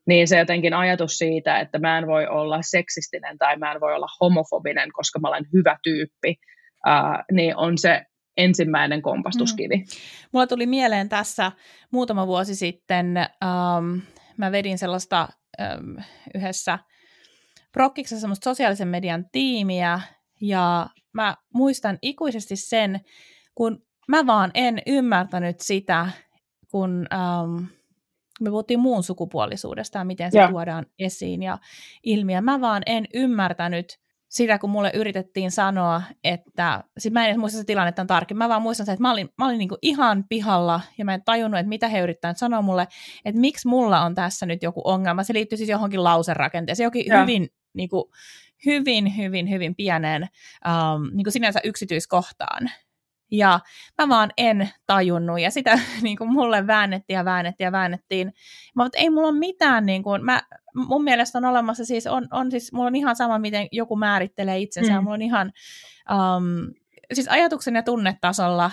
[0.08, 3.96] niin se jotenkin ajatus siitä, että mä en voi olla seksistinen tai mä en voi
[3.96, 6.36] olla homofobinen, koska mä olen hyvä tyyppi,
[6.86, 8.02] ää, niin on se
[8.38, 9.78] ensimmäinen kompastuskivi.
[9.78, 9.84] Mm.
[10.32, 11.52] Mulla tuli mieleen tässä
[11.92, 14.00] muutama vuosi sitten, ähm,
[14.38, 15.28] mä vedin sellaista
[15.62, 15.98] ähm,
[16.36, 16.80] yhdessä
[17.72, 20.02] Prokkiksessa semmoista sosiaalisen median tiimiä,
[20.42, 23.00] ja mä muistan ikuisesti sen,
[23.56, 26.08] kun mä vaan en ymmärtänyt sitä,
[26.72, 27.66] kun ähm,
[28.42, 30.48] me puhuttiin muun sukupuolisuudesta ja miten se ja.
[30.48, 31.58] tuodaan esiin ja
[32.04, 32.42] ilmiö.
[32.42, 37.60] Mä vaan en ymmärtänyt sitä, kun mulle yritettiin sanoa, että, sit mä en edes muista
[37.60, 40.82] se tilannetta tarkemmin, mä vaan muistan sen, että mä olin, mä olin niinku ihan pihalla
[40.98, 42.88] ja mä en tajunnut, että mitä he yrittävät sanoa mulle,
[43.26, 45.24] että miksi mulla on tässä nyt joku ongelma.
[45.24, 47.22] Se liittyy siis johonkin lauserakenteeseen, jokin ja.
[47.22, 48.12] hyvin, niinku,
[48.66, 52.70] hyvin, hyvin, hyvin pieneen um, niinku sinänsä yksityiskohtaan.
[53.32, 53.60] Ja
[53.98, 58.34] mä vaan en tajunnut, ja sitä niin kuin mulle väännettiin ja väännettiin ja väännettiin.
[58.76, 60.42] Mä että ei mulla ole mitään, niin kuin, mä,
[60.76, 64.60] mun mielestä on olemassa, siis on, on siis, mulla on ihan sama, miten joku määrittelee
[64.60, 65.04] itsensä, mm.
[65.04, 65.52] mulla on ihan,
[66.12, 66.74] um,
[67.14, 68.72] siis ajatuksen ja tunnetasolla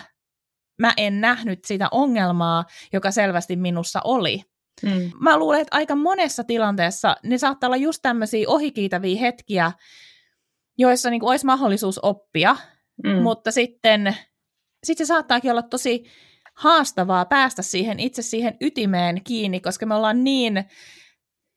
[0.78, 4.42] mä en nähnyt sitä ongelmaa, joka selvästi minussa oli.
[4.82, 5.10] Mm.
[5.20, 9.72] Mä luulen, että aika monessa tilanteessa ne saattaa olla just tämmöisiä ohikiitäviä hetkiä,
[10.78, 12.56] joissa niin kuin olisi mahdollisuus oppia,
[13.04, 13.22] mm.
[13.22, 14.16] mutta sitten
[14.84, 16.04] sitten se saattaakin olla tosi
[16.54, 20.64] haastavaa päästä siihen itse siihen ytimeen kiinni, koska me ollaan niin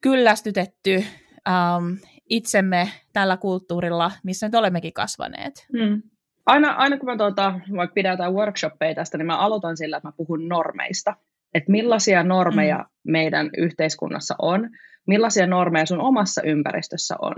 [0.01, 1.97] kyllästytetty um,
[2.29, 5.67] itsemme tällä kulttuurilla, missä nyt olemmekin kasvaneet.
[5.77, 6.01] Hmm.
[6.45, 10.13] Aina, aina kun mä tuota, vaikka pidetään workshoppeja tästä, niin mä aloitan sillä, että mä
[10.17, 11.15] puhun normeista.
[11.53, 13.11] Että millaisia normeja hmm.
[13.11, 14.69] meidän yhteiskunnassa on,
[15.07, 17.35] millaisia normeja sun omassa ympäristössä on,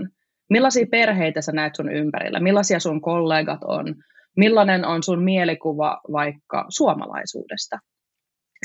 [0.50, 3.94] millaisia perheitä sä näet sun ympärillä, millaisia sun kollegat on,
[4.38, 7.78] Millainen on sun mielikuva vaikka suomalaisuudesta?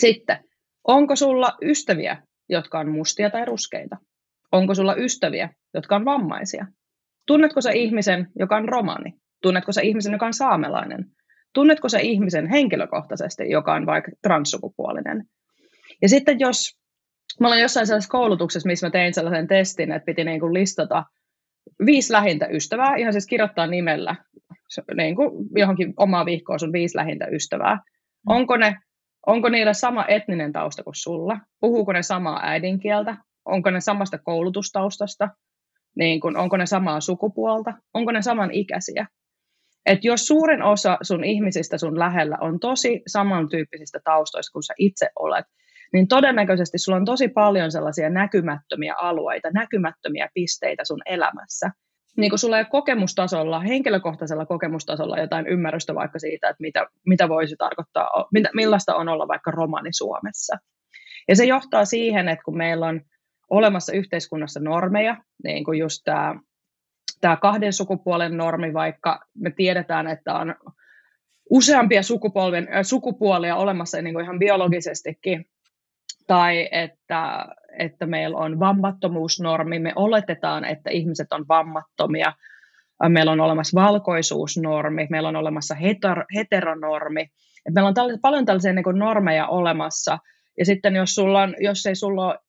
[0.02, 0.38] Sitten,
[0.88, 2.18] onko sulla ystäviä,
[2.50, 3.98] jotka on mustia tai ruskeita?
[4.52, 6.66] Onko sulla ystäviä, jotka on vammaisia?
[7.28, 9.14] Tunnetko sä ihmisen, joka on romani?
[9.42, 11.06] Tunnetko sä ihmisen, joka on saamelainen?
[11.54, 15.26] Tunnetko sä ihmisen henkilökohtaisesti, joka on vaikka transsukupuolinen?
[16.02, 16.80] Ja sitten jos,
[17.40, 21.04] mä olen jossain sellaisessa koulutuksessa, missä mä tein sellaisen testin, että piti niin kuin listata
[21.86, 24.16] viisi lähintä ystävää, ihan siis kirjoittaa nimellä
[24.96, 27.76] niin kuin johonkin omaa vihkoon sun viisi lähintä ystävää.
[27.76, 27.82] Mm.
[28.36, 28.76] Onko, ne,
[29.28, 31.40] onko niillä sama etninen tausta kuin sulla?
[31.60, 33.18] Puhuuko ne samaa äidinkieltä?
[33.46, 35.30] Onko ne samasta koulutustaustasta?
[35.96, 37.74] Niin kuin, onko ne samaa sukupuolta?
[37.94, 39.08] Onko ne saman ikäisiä?
[39.86, 45.10] Et jos suurin osa sun ihmisistä sun lähellä on tosi samantyyppisistä taustoista kuin sä itse
[45.20, 45.46] olet,
[45.94, 51.72] niin todennäköisesti sulla on tosi paljon sellaisia näkymättömiä alueita, näkymättömiä pisteitä sun elämässä,
[52.18, 57.56] niin kuin sulla ei kokemustasolla, henkilökohtaisella kokemustasolla jotain ymmärrystä vaikka siitä, että mitä, mitä voisi
[57.56, 60.58] tarkoittaa, mitä, millaista on olla vaikka romani Suomessa.
[61.28, 63.02] Ja se johtaa siihen, että kun meillä on
[63.50, 66.36] olemassa yhteiskunnassa normeja, niin kuin just tämä,
[67.22, 70.56] tämä kahden sukupuolen normi, vaikka me tiedetään, että on
[71.50, 75.46] useampia äh, sukupuolia olemassa niin kuin ihan biologisestikin,
[76.28, 77.46] tai että,
[77.80, 82.34] että meillä on vammattomuusnormi, me oletetaan, että ihmiset on vammattomia,
[83.10, 88.74] meillä on olemassa valkoisuusnormi, meillä on olemassa heter, heteronormi, että meillä on tällaisia, paljon tällaisia
[88.74, 90.18] niin normeja olemassa,
[90.58, 92.40] ja sitten jos, sulla on, jos ei sulla ole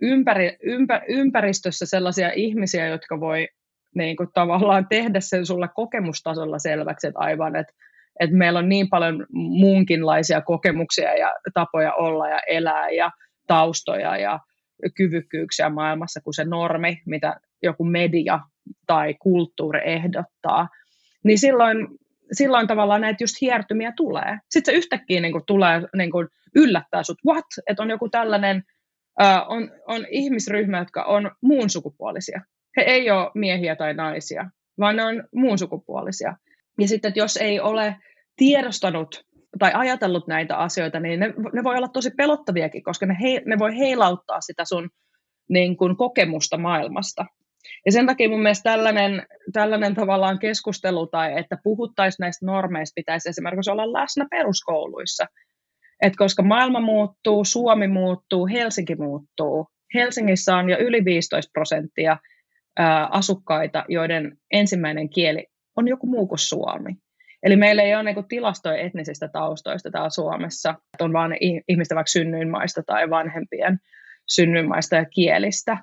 [0.00, 3.48] ympäri, ympä, ympäristössä sellaisia ihmisiä, jotka voi
[3.94, 7.72] niin kuin tavallaan tehdä sen sulle kokemustasolla selväksi, että aivan, että,
[8.20, 12.90] että meillä on niin paljon muunkinlaisia kokemuksia ja tapoja olla ja elää.
[12.90, 13.10] Ja
[13.46, 14.40] taustoja ja
[14.96, 18.40] kyvykkyyksiä maailmassa kuin se normi, mitä joku media
[18.86, 20.68] tai kulttuuri ehdottaa,
[21.24, 21.88] niin silloin,
[22.32, 24.38] silloin tavallaan näitä just hiertymiä tulee.
[24.50, 28.64] Sitten se yhtäkkiä niin kuin tulee niin kuin yllättää sut, what, että on joku tällainen,
[29.20, 32.40] uh, on, on ihmisryhmä, jotka on muun sukupuolisia.
[32.76, 36.36] He ei ole miehiä tai naisia, vaan ne on muun sukupuolisia.
[36.80, 37.96] Ja sitten, että jos ei ole
[38.36, 39.24] tiedostanut
[39.58, 43.58] tai ajatellut näitä asioita, niin ne, ne voi olla tosi pelottaviakin, koska ne, he, ne
[43.58, 44.90] voi heilauttaa sitä sun
[45.48, 47.26] niin kuin, kokemusta maailmasta.
[47.86, 53.28] Ja sen takia mun mielestä tällainen, tällainen tavallaan keskustelu tai että puhuttaisiin näistä normeista pitäisi
[53.28, 55.26] esimerkiksi olla läsnä peruskouluissa.
[56.02, 59.66] Et koska maailma muuttuu, Suomi muuttuu, Helsinki muuttuu.
[59.94, 62.16] Helsingissä on jo yli 15 prosenttia
[62.78, 66.96] ää, asukkaita, joiden ensimmäinen kieli on joku muu kuin suomi.
[67.44, 71.36] Eli meillä ei ole niin tilastoja etnisistä taustoista täällä Suomessa, että on vain
[71.68, 73.78] ihmisten vaikka synnyinmaista tai vanhempien
[74.28, 75.78] synnyinmaista ja kielistä.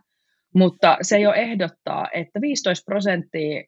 [0.56, 3.64] Mutta se jo ehdottaa, että 15 prosenttia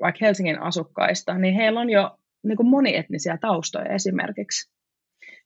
[0.00, 4.70] vaikka Helsingin asukkaista, niin heillä on jo niin kuin monietnisiä taustoja esimerkiksi.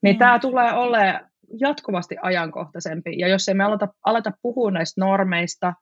[0.02, 0.18] Niin mm.
[0.18, 3.18] tämä tulee olemaan jatkuvasti ajankohtaisempi.
[3.18, 5.74] Ja jos ei me aleta, aleta puhua näistä normeista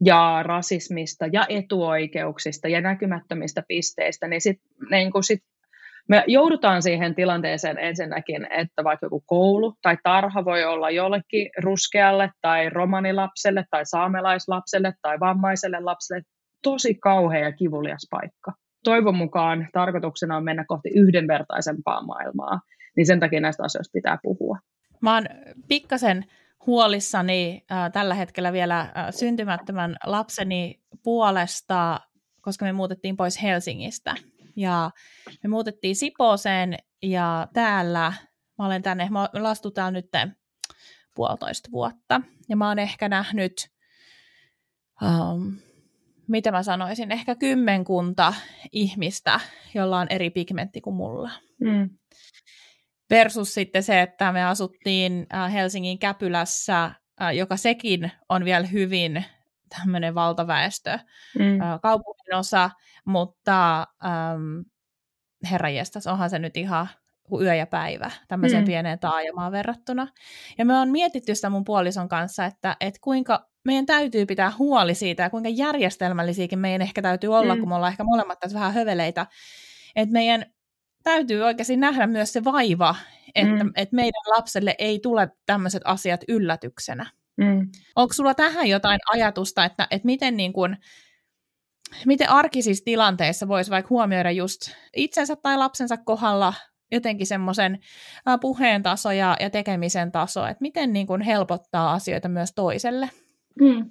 [0.00, 5.40] ja rasismista ja etuoikeuksista ja näkymättömistä pisteistä, niin, sit, niin kun sit
[6.08, 12.30] me joudutaan siihen tilanteeseen ensinnäkin, että vaikka joku koulu tai tarha voi olla jollekin ruskealle
[12.40, 16.22] tai romanilapselle tai saamelaislapselle tai vammaiselle lapselle
[16.62, 18.52] tosi kauhea ja kivulias paikka.
[18.84, 22.60] Toivon mukaan tarkoituksena on mennä kohti yhdenvertaisempaa maailmaa,
[22.96, 24.58] niin sen takia näistä asioista pitää puhua.
[25.00, 25.24] Mä oon
[25.68, 26.24] pikkasen
[26.66, 32.00] huolissani äh, tällä hetkellä vielä äh, syntymättömän lapseni puolesta,
[32.40, 34.14] koska me muutettiin pois Helsingistä.
[34.56, 34.90] Ja
[35.42, 38.12] me muutettiin Sipooseen ja täällä,
[38.58, 40.08] mä olen tänne, mä lastu täällä nyt
[41.14, 42.20] puolitoista vuotta.
[42.48, 43.70] Ja mä oon ehkä nähnyt,
[45.02, 45.56] um,
[46.28, 48.34] mitä mä sanoisin, ehkä kymmenkunta
[48.72, 49.40] ihmistä,
[49.74, 51.30] jolla on eri pigmentti kuin mulla.
[51.60, 51.90] Mm.
[53.10, 56.84] Versus sitten se, että me asuttiin äh, Helsingin Käpylässä,
[57.22, 59.24] äh, joka sekin on vielä hyvin
[59.78, 60.98] tämmöinen valtaväestö
[61.38, 61.60] mm.
[61.60, 62.70] Äh, kaupungin osa,
[63.04, 64.60] mutta ähm,
[65.50, 66.88] herranjestas, onhan se nyt ihan
[67.40, 68.66] yö ja päivä tämmöiseen mm.
[68.66, 70.08] pieneen taajamaan verrattuna.
[70.58, 74.94] Ja me on mietitty sitä mun puolison kanssa, että, että kuinka meidän täytyy pitää huoli
[74.94, 77.60] siitä ja kuinka järjestelmällisiäkin meidän ehkä täytyy olla, mm.
[77.60, 79.26] kun me ollaan ehkä molemmat tässä vähän höveleitä.
[79.96, 80.46] Että meidän
[81.04, 82.94] täytyy oikeasti nähdä myös se vaiva,
[83.34, 83.72] että, mm.
[83.76, 87.06] että meidän lapselle ei tule tämmöiset asiat yllätyksenä.
[87.36, 87.68] Mm.
[87.96, 90.76] Onko sulla tähän jotain ajatusta, että, että miten, niin kuin,
[92.06, 94.60] miten arkisissa tilanteissa voisi vaikka huomioida just
[94.96, 96.54] itsensä tai lapsensa kohdalla
[96.92, 97.78] jotenkin semmoisen
[98.40, 103.10] puheen taso ja, ja tekemisen taso, että miten niin kuin helpottaa asioita myös toiselle?
[103.60, 103.90] Mm.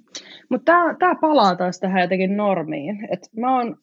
[0.50, 3.08] Mutta tämä palaa taas tähän jotenkin normiin.
[3.12, 3.76] Et mä oon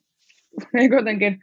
[0.74, 1.40] niin jotenkin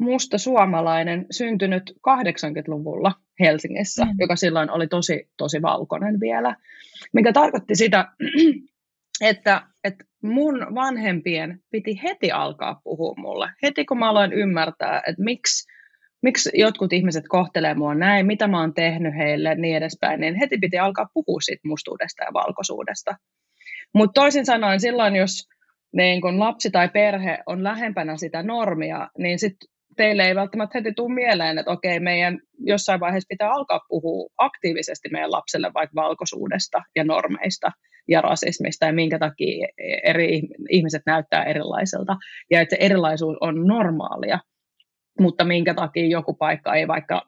[0.00, 4.10] musta suomalainen syntynyt 80-luvulla Helsingissä, mm.
[4.18, 6.56] joka silloin oli tosi, tosi valkoinen vielä,
[7.12, 8.08] mikä tarkoitti sitä,
[9.30, 13.50] että, että mun vanhempien piti heti alkaa puhua mulle.
[13.62, 15.68] Heti kun mä aloin ymmärtää, että miksi,
[16.22, 20.58] miksi jotkut ihmiset kohtelee mua näin, mitä mä oon tehnyt heille, niin edespäin, niin heti
[20.58, 23.16] piti alkaa puhua siitä mustuudesta ja valkoisuudesta.
[23.94, 25.48] Mutta toisin sanoen silloin, jos
[25.92, 29.68] niin kun lapsi tai perhe on lähempänä sitä normia, niin sitten
[30.00, 35.08] teille ei välttämättä heti tule mieleen, että okei, meidän jossain vaiheessa pitää alkaa puhua aktiivisesti
[35.12, 37.70] meidän lapselle vaikka valkoisuudesta ja normeista
[38.08, 39.68] ja rasismista ja minkä takia
[40.04, 42.16] eri ihmiset näyttää erilaiselta
[42.50, 44.38] ja että se erilaisuus on normaalia,
[45.20, 47.22] mutta minkä takia joku paikka ei vaikka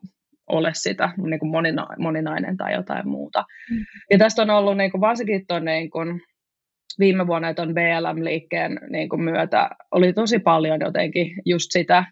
[0.47, 3.45] ole sitä niin kuin monina, moninainen tai jotain muuta.
[3.71, 3.85] Mm.
[4.11, 6.21] Ja tästä on ollut niin kuin, varsinkin tuon niin kuin,
[6.99, 12.05] viime vuonna tuon BLM-liikkeen niin kuin myötä oli tosi paljon jotenkin just sitä,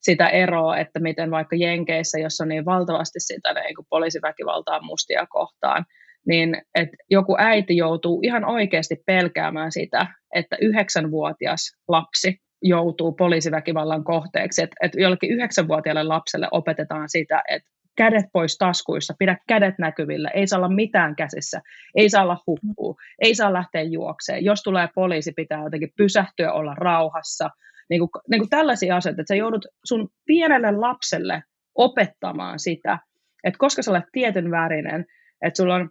[0.00, 5.26] sitä eroa, että miten vaikka Jenkeissä, jossa on niin valtavasti sitä niin kuin poliisiväkivaltaa mustia
[5.26, 5.84] kohtaan,
[6.26, 14.62] niin että joku äiti joutuu ihan oikeasti pelkäämään sitä, että yhdeksänvuotias lapsi joutuu poliisiväkivallan kohteeksi.
[14.62, 20.46] Että et jollekin yhdeksänvuotiaalle lapselle opetetaan sitä, että kädet pois taskuissa, pidä kädet näkyvillä, ei
[20.46, 21.60] saa olla mitään käsissä,
[21.94, 24.44] ei saa olla huppuu, ei saa lähteä juokseen.
[24.44, 27.50] Jos tulee poliisi, pitää jotenkin pysähtyä, olla rauhassa.
[27.90, 31.42] Niin kuin, niin kuin tällaisia asioita, että sä joudut sun pienelle lapselle
[31.74, 32.98] opettamaan sitä,
[33.44, 35.04] että koska sä olet tietyn värinen,
[35.42, 35.90] että sulla on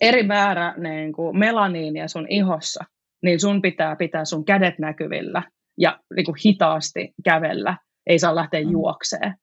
[0.00, 2.84] eri määrä niin kuin melaniinia sun ihossa,
[3.22, 5.42] niin sun pitää pitää sun kädet näkyvillä
[5.78, 8.70] ja niin kuin hitaasti kävellä, ei saa lähteä mm.
[8.70, 9.34] juokseen.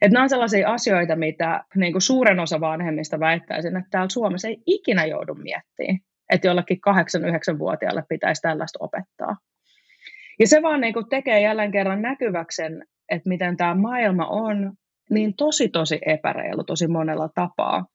[0.00, 4.48] Että nämä on sellaisia asioita, mitä niin kuin suuren osa vanhemmista väittäisin, että täällä Suomessa
[4.48, 5.98] ei ikinä joudu miettimään,
[6.32, 6.78] että jollekin
[7.56, 9.36] 8-9-vuotiaalle pitäisi tällaista opettaa.
[10.38, 14.72] Ja se vaan niin kuin tekee jälleen kerran näkyväksen, että miten tämä maailma on
[15.10, 17.86] niin tosi tosi epäreilu tosi monella tapaa.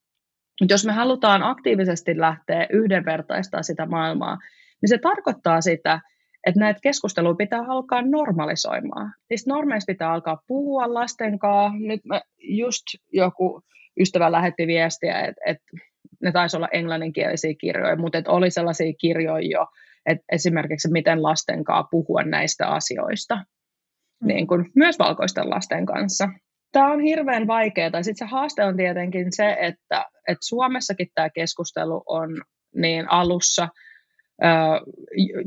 [0.62, 4.38] Mutta jos me halutaan aktiivisesti lähteä yhdenvertaistaa sitä maailmaa,
[4.82, 6.00] niin se tarkoittaa sitä,
[6.48, 9.14] että näitä keskusteluja pitää alkaa normalisoimaan.
[9.28, 11.80] Siis normeista pitää alkaa puhua lasten kanssa.
[11.80, 13.62] Nyt mä just joku
[14.00, 15.64] ystävä lähetti viestiä, että, että
[16.22, 19.68] ne taisi olla englanninkielisiä kirjoja, mutta että oli sellaisia kirjoja jo,
[20.06, 24.28] että esimerkiksi miten lasten kanssa puhua näistä asioista, mm.
[24.28, 26.30] niin kuin myös valkoisten lasten kanssa.
[26.72, 28.04] Tämä on hirveän vaikeaa.
[28.04, 32.30] Sitten se haaste on tietenkin se, että, että Suomessakin tämä keskustelu on
[32.76, 33.68] niin alussa–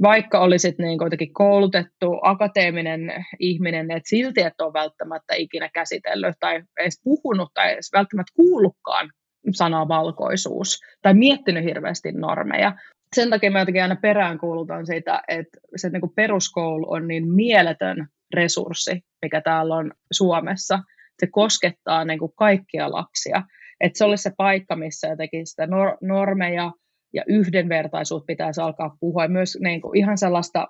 [0.03, 6.63] vaikka olisit niin kuitenkin koulutettu akateeminen ihminen, että silti et ole välttämättä ikinä käsitellyt tai
[6.81, 9.11] edes puhunut tai edes välttämättä kuullutkaan
[9.53, 12.73] sanaa valkoisuus tai miettinyt hirveästi normeja.
[13.17, 18.07] Sen takia mä jotenkin aina peräänkuulutan sitä, että se niin kuin peruskoulu on niin mieletön
[18.35, 20.79] resurssi, mikä täällä on Suomessa.
[21.19, 23.43] Se koskettaa niin kuin kaikkia lapsia.
[23.81, 25.69] Että se olisi se paikka, missä jotenkin sitä
[26.01, 26.73] normeja,
[27.15, 29.23] ja yhdenvertaisuutta pitäisi alkaa puhua.
[29.23, 30.67] Ja myös niin kuin ihan sellaista,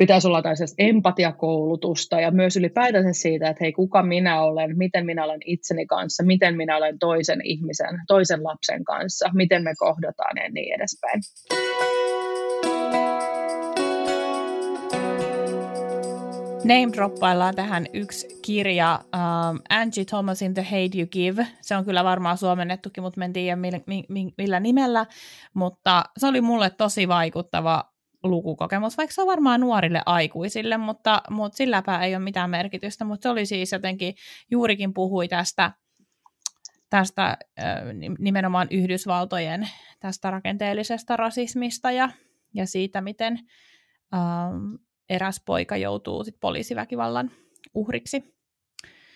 [0.00, 5.24] pitäisi olla tällaista empatiakoulutusta ja myös ylipäätänsä siitä, että hei, kuka minä olen, miten minä
[5.24, 10.50] olen itseni kanssa, miten minä olen toisen ihmisen, toisen lapsen kanssa, miten me kohdataan ja
[10.50, 11.20] niin edespäin.
[16.64, 21.46] Name droppaillaan tähän yksi kirja, um, Angie Thomasin The Hate You Give.
[21.60, 23.80] Se on kyllä varmaan suomennettukin, mutta en tiedä millä,
[24.38, 25.06] millä nimellä.
[25.54, 27.89] Mutta se oli mulle tosi vaikuttava
[28.22, 33.04] lukukokemus, vaikka se on varmaan nuorille aikuisille, mutta, mutta silläpä ei ole mitään merkitystä.
[33.04, 34.14] Mutta se oli siis jotenkin,
[34.50, 35.72] juurikin puhui tästä,
[36.90, 37.38] tästä
[38.18, 39.68] nimenomaan Yhdysvaltojen
[40.00, 42.10] tästä rakenteellisesta rasismista ja,
[42.54, 43.38] ja siitä, miten
[44.12, 44.78] um,
[45.08, 47.30] eräs poika joutuu sit poliisiväkivallan
[47.74, 48.34] uhriksi.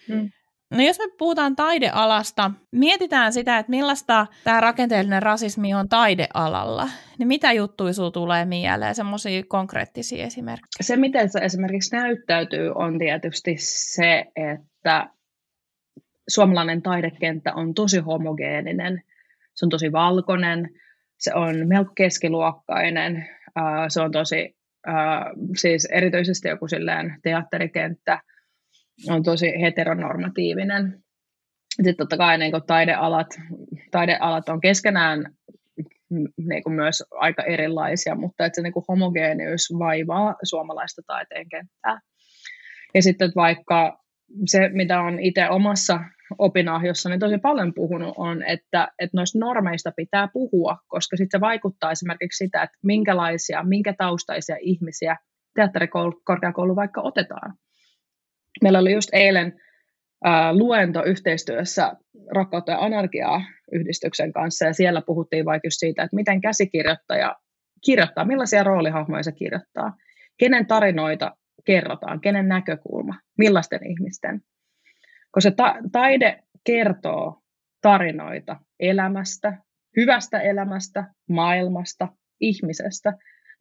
[0.09, 0.31] Mm.
[0.75, 7.29] No jos me puhutaan taidealasta, mietitään sitä, että millaista tämä rakenteellinen rasismi on taidealalla, niin
[7.29, 10.69] mitä juttuja sinulla tulee mieleen, semmoisia konkreettisia esimerkkejä?
[10.81, 15.11] Se, miten se esimerkiksi näyttäytyy, on tietysti se, että
[16.29, 19.03] suomalainen taidekenttä on tosi homogeeninen,
[19.55, 20.71] se on tosi valkoinen,
[21.19, 23.29] se on melko keskiluokkainen,
[23.89, 24.57] se on tosi
[25.57, 28.21] siis erityisesti joku silleen teatterikenttä
[29.09, 31.05] on tosi heteronormatiivinen.
[31.71, 33.27] Sitten totta kai niin taidealat,
[33.91, 35.35] taidealat on keskenään
[36.49, 42.01] niin kuin myös aika erilaisia, mutta että se niin kuin homogeenius vaivaa suomalaista taiteen kenttää.
[42.95, 44.05] Ja sitten vaikka
[44.47, 46.01] se, mitä on itse omassa
[46.39, 51.41] opinahjossa niin tosi paljon puhunut on, että, että noista normeista pitää puhua, koska sitten se
[51.41, 55.17] vaikuttaa esimerkiksi sitä, että minkälaisia, minkä taustaisia ihmisiä
[55.55, 57.55] teatterikorkeakoulu vaikka otetaan.
[58.63, 59.61] Meillä oli just eilen
[60.25, 61.93] ää, luento yhteistyössä
[62.35, 67.37] Rakkautta ja anarkiaa yhdistyksen kanssa, ja siellä puhuttiin vaikka just siitä, että miten käsikirjoittaja
[67.85, 69.97] kirjoittaa, millaisia roolihahmoja se kirjoittaa,
[70.39, 74.43] kenen tarinoita kerrotaan, kenen näkökulma, millaisten ihmisten
[75.35, 77.43] koska ta- taide kertoo
[77.83, 79.59] tarinoita elämästä,
[79.97, 82.09] hyvästä elämästä, maailmasta,
[82.41, 83.13] ihmisestä.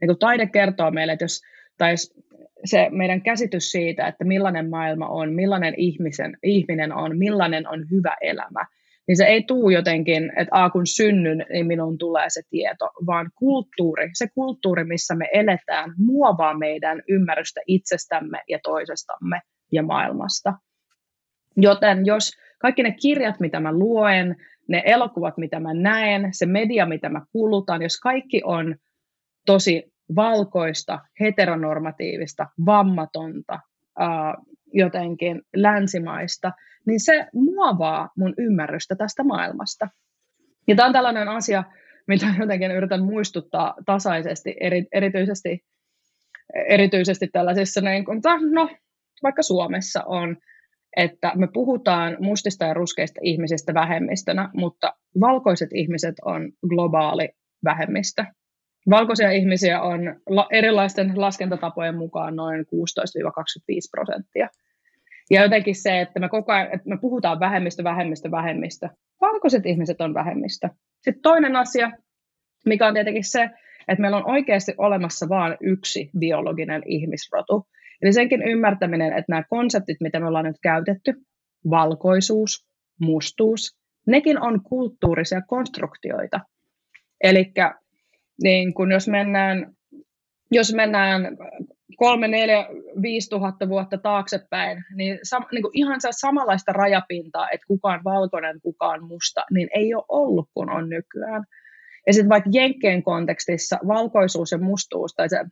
[0.01, 1.41] Niin kun taide kertoo meille, että jos,
[1.77, 1.93] tai
[2.65, 8.15] se meidän käsitys siitä, että millainen maailma on, millainen ihmisen, ihminen on, millainen on hyvä
[8.21, 8.65] elämä,
[9.07, 13.31] niin se ei tuu jotenkin, että a, kun synnyn, niin minun tulee se tieto, vaan
[13.35, 20.53] kulttuuri, se kulttuuri, missä me eletään, muovaa meidän ymmärrystä itsestämme ja toisestamme ja maailmasta.
[21.57, 24.35] Joten jos kaikki ne kirjat, mitä mä luen,
[24.67, 28.75] ne elokuvat, mitä mä näen, se media, mitä mä kulutan, jos kaikki on
[29.45, 33.59] tosi valkoista, heteronormatiivista, vammatonta,
[34.73, 36.51] jotenkin länsimaista,
[36.87, 39.87] niin se muovaa mun ymmärrystä tästä maailmasta.
[40.67, 41.63] Ja tämä on tällainen asia,
[42.07, 45.63] mitä jotenkin yritän muistuttaa tasaisesti, eri, erityisesti,
[46.69, 48.69] erityisesti tällaisissa, niin kuin, no,
[49.23, 50.37] vaikka Suomessa on,
[50.97, 57.29] että me puhutaan mustista ja ruskeista ihmisistä vähemmistönä, mutta valkoiset ihmiset on globaali
[57.63, 58.25] vähemmistö.
[58.89, 59.99] Valkoisia ihmisiä on
[60.51, 62.65] erilaisten laskentatapojen mukaan noin 16-25
[63.91, 64.49] prosenttia.
[65.31, 68.89] Ja jotenkin se, että me koko ajan, että me puhutaan vähemmistö, vähemmistö, vähemmistö.
[69.21, 70.69] Valkoiset ihmiset on vähemmistö.
[71.01, 71.91] Sitten toinen asia,
[72.65, 73.49] mikä on tietenkin se,
[73.87, 77.67] että meillä on oikeasti olemassa vain yksi biologinen ihmisrotu.
[78.01, 81.13] Eli senkin ymmärtäminen, että nämä konseptit, mitä me ollaan nyt käytetty,
[81.69, 82.67] valkoisuus,
[83.01, 83.77] mustuus,
[84.07, 86.39] nekin on kulttuurisia konstruktioita.
[87.23, 87.51] Eli
[88.43, 89.73] niin kun jos mennään,
[90.51, 91.37] jos mennään
[91.97, 92.67] kolme, neljä,
[93.01, 98.61] viisi tuhatta vuotta taaksepäin, niin, sam, niin kuin ihan samanlaista rajapintaa, että kuka on valkoinen,
[98.61, 101.43] kuka on musta, niin ei ole ollut kuin on nykyään.
[102.07, 105.45] Ja sitten vaikka Jenkkeen kontekstissa valkoisuus ja mustuus, tai se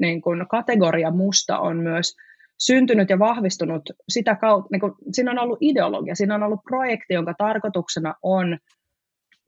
[0.00, 2.16] niin kuin kategoria musta on myös
[2.58, 7.14] syntynyt ja vahvistunut sitä kautta, niin kuin, siinä on ollut ideologia, siinä on ollut projekti,
[7.14, 8.58] jonka tarkoituksena on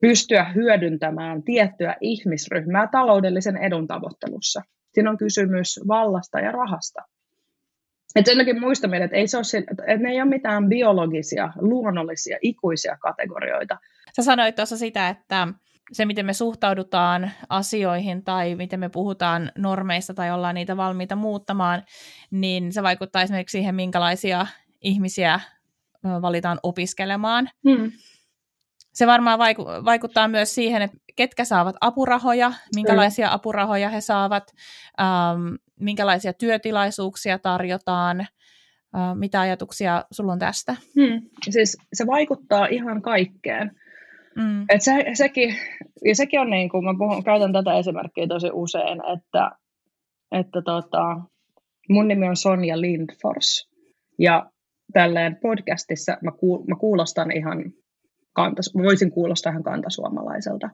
[0.01, 4.63] pystyä hyödyntämään tiettyä ihmisryhmää taloudellisen edun tavoittelussa.
[4.95, 7.03] Siinä on kysymys vallasta ja rahasta.
[8.17, 12.39] Et sen takia muistaminen, että, ei se ole, että ne ei ole mitään biologisia, luonnollisia,
[12.43, 13.79] ikuisia kategorioita.
[14.17, 15.49] Sä sanoit tuossa sitä, että
[15.93, 21.83] se, miten me suhtaudutaan asioihin tai miten me puhutaan normeista tai ollaan niitä valmiita muuttamaan,
[22.31, 24.47] niin se vaikuttaa esimerkiksi siihen, minkälaisia
[24.81, 25.41] ihmisiä
[26.05, 27.51] valitaan opiskelemaan.
[27.69, 27.93] Hmm.
[28.93, 34.53] Se varmaan vaiku- vaikuttaa myös siihen, että ketkä saavat apurahoja, minkälaisia apurahoja he saavat,
[35.01, 38.29] ähm, minkälaisia työtilaisuuksia tarjotaan, äh,
[39.15, 40.77] mitä ajatuksia sulla on tästä?
[41.01, 41.23] Hmm.
[41.51, 43.71] Siis se vaikuttaa ihan kaikkeen.
[44.37, 44.63] Mm.
[44.69, 45.57] Et se, sekin,
[46.05, 49.51] ja sekin on niin kuin, mä puhun, käytän tätä esimerkkiä tosi usein, että,
[50.33, 51.21] että tota,
[51.89, 53.71] mun nimi on Sonja Lindfors,
[54.19, 54.51] ja
[54.93, 57.73] tälleen podcastissa mä, kuul, mä kuulostan ihan
[58.33, 60.71] kantas, voisin kuulostaa ihan kantasuomalaiselta.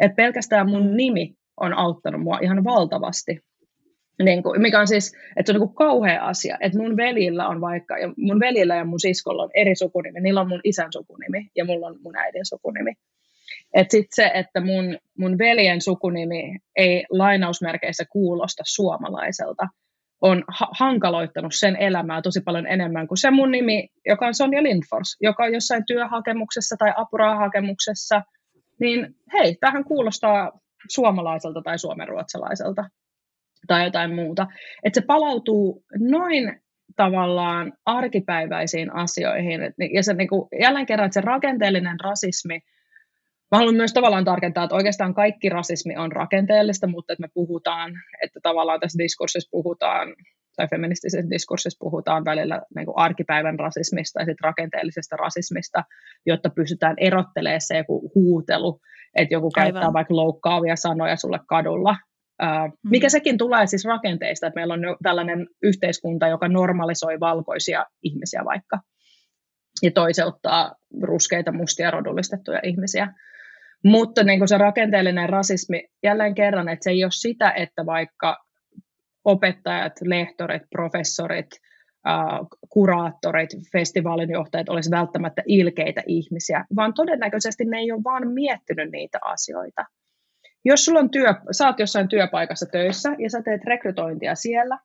[0.00, 3.40] Et pelkästään mun nimi on auttanut mua ihan valtavasti.
[4.22, 7.60] Niin kuin, mikä on siis, että se on niin kauhea asia, että mun velillä on
[7.60, 11.50] vaikka, ja mun velillä ja mun siskolla on eri sukunimi, niillä on mun isän sukunimi
[11.56, 12.92] ja mulla on mun äidin sukunimi.
[13.74, 19.68] Että sitten se, että mun, mun veljen sukunimi ei lainausmerkeissä kuulosta suomalaiselta,
[20.20, 24.62] on ha- hankaloittanut sen elämää tosi paljon enemmän kuin se mun nimi, joka on Sonja
[24.62, 28.22] Lindfors, joka on jossain työhakemuksessa tai apurahahakemuksessa,
[28.80, 30.60] niin hei, tähän kuulostaa
[30.90, 32.84] suomalaiselta tai suomenruotsalaiselta
[33.66, 34.46] tai jotain muuta.
[34.84, 36.60] Että se palautuu noin
[36.96, 39.60] tavallaan arkipäiväisiin asioihin.
[39.94, 42.60] Ja se niin kuin, jälleen kerran, että se rakenteellinen rasismi–
[43.50, 47.92] Mä haluan myös tavallaan tarkentaa, että oikeastaan kaikki rasismi on rakenteellista, mutta että me puhutaan,
[48.22, 50.14] että tavallaan tässä diskurssissa puhutaan,
[50.56, 55.84] tai feministisessä diskurssissa puhutaan välillä niin kuin arkipäivän rasismista ja sitten rakenteellisesta rasismista,
[56.26, 58.80] jotta pystytään erottelemaan se joku huutelu,
[59.14, 59.72] että joku Aivan.
[59.72, 61.96] käyttää vaikka loukkaavia sanoja sulle kadulla,
[62.42, 68.44] Uh, mikä sekin tulee siis rakenteista, että meillä on tällainen yhteiskunta, joka normalisoi valkoisia ihmisiä
[68.44, 68.78] vaikka
[69.82, 73.14] ja toiseuttaa ruskeita, mustia, rodullistettuja ihmisiä.
[73.84, 78.36] Mutta niin kuin se rakenteellinen rasismi, jälleen kerran, että se ei ole sitä, että vaikka
[79.24, 81.50] opettajat, lehtorit, professorit,
[82.68, 89.84] kuraattorit, festivaalinjohtajat olisi välttämättä ilkeitä ihmisiä, vaan todennäköisesti ne ei ole vaan miettinyt niitä asioita.
[90.64, 94.78] Jos sulla on työ, sä oot jossain työpaikassa töissä ja sä teet rekrytointia siellä,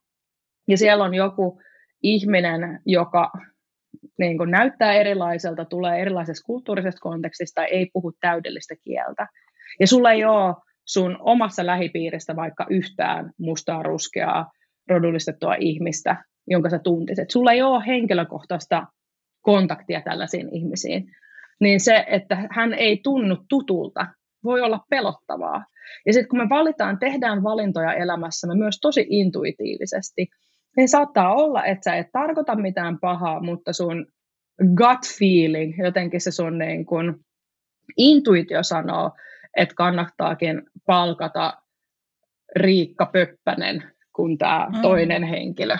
[0.67, 1.61] ja siellä on joku
[2.03, 3.31] ihminen, joka
[4.19, 9.27] niin kuin näyttää erilaiselta, tulee erilaisesta kulttuurisesta kontekstista, ei puhu täydellistä kieltä.
[9.79, 14.51] Ja sulla ei ole sun omassa lähipiiristä vaikka yhtään mustaa, ruskeaa,
[14.89, 17.29] rodullistettua ihmistä, jonka sä tuntisit.
[17.29, 18.87] Sulla ei ole henkilökohtaista
[19.41, 21.11] kontaktia tällaisiin ihmisiin.
[21.59, 24.07] Niin se, että hän ei tunnu tutulta,
[24.43, 25.65] voi olla pelottavaa.
[26.05, 30.27] Ja sitten kun me valitaan, tehdään valintoja elämässämme myös tosi intuitiivisesti,
[30.77, 34.05] niin saattaa olla, että sä et tarkoita mitään pahaa, mutta sun
[34.75, 37.19] gut feeling, jotenkin se sun niin kun
[37.97, 39.11] intuitio sanoo,
[39.57, 41.61] että kannattaakin palkata
[42.55, 43.83] Riikka Pöppänen
[44.15, 44.81] kuin tämä mm.
[44.81, 45.77] toinen henkilö,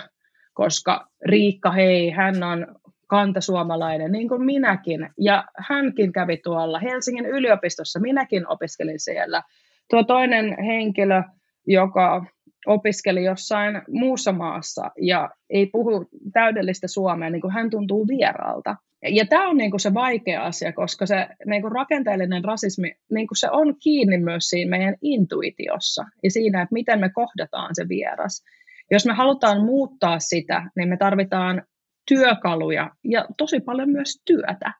[0.54, 2.66] koska Riikka, hei, hän on
[3.06, 9.42] kantasuomalainen, niin kuin minäkin, ja hänkin kävi tuolla Helsingin yliopistossa, minäkin opiskelin siellä.
[9.90, 11.22] Tuo toinen henkilö
[11.66, 12.24] joka
[12.66, 18.76] opiskeli jossain muussa maassa ja ei puhu täydellistä suomea, niin kuin hän tuntuu vieraalta.
[19.08, 23.74] Ja tämä on niinku se vaikea asia, koska se niinku rakenteellinen rasismi, niinku se on
[23.82, 28.44] kiinni myös siinä meidän intuitiossa ja siinä, että miten me kohdataan se vieras.
[28.90, 31.62] Jos me halutaan muuttaa sitä, niin me tarvitaan
[32.08, 34.72] työkaluja ja tosi paljon myös työtä.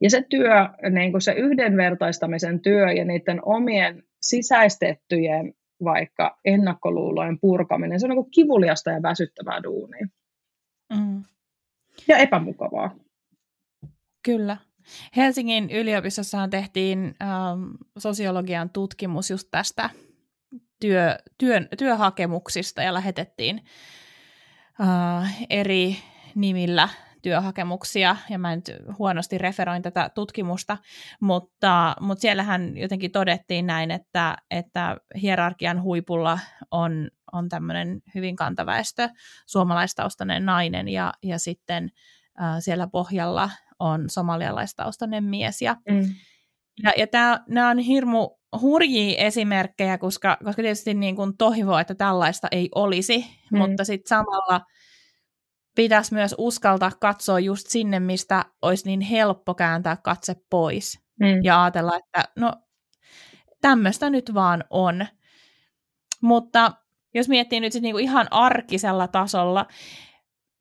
[0.00, 5.54] Ja se työ, niin kuin se yhdenvertaistamisen työ ja niiden omien sisäistettyjen
[5.84, 10.06] vaikka ennakkoluulojen purkaminen, se on niin kivuliasta ja väsyttävää duunia.
[10.96, 11.24] Mm.
[12.08, 12.94] Ja epämukavaa.
[14.22, 14.56] Kyllä.
[15.16, 19.90] Helsingin yliopistossa tehtiin ähm, sosiologian tutkimus just tästä
[20.80, 23.64] työ, työn, työhakemuksista ja lähetettiin
[24.80, 25.96] äh, eri
[26.34, 26.88] nimillä
[27.22, 30.78] työhakemuksia, ja mä nyt huonosti referoin tätä tutkimusta,
[31.20, 36.38] mutta, mutta siellähän jotenkin todettiin näin, että, että hierarkian huipulla
[36.70, 39.08] on, on tämmöinen hyvin kantaväestö,
[39.46, 41.90] suomalaistaustainen nainen, ja, ja sitten
[42.42, 45.62] äh, siellä pohjalla on somalialaistaustainen mies.
[45.62, 46.14] Ja, mm.
[46.82, 52.48] ja, ja nämä on hirmu hurjia esimerkkejä, koska, koska tietysti niin kuin toivoo, että tällaista
[52.50, 53.58] ei olisi, mm.
[53.58, 54.60] mutta sitten samalla
[55.74, 61.44] pitäisi myös uskaltaa katsoa just sinne, mistä olisi niin helppo kääntää katse pois mm.
[61.44, 62.52] ja ajatella, että no
[63.60, 65.06] tämmöistä nyt vaan on.
[66.22, 66.72] Mutta
[67.14, 69.66] jos miettii nyt sit niinku ihan arkisella tasolla,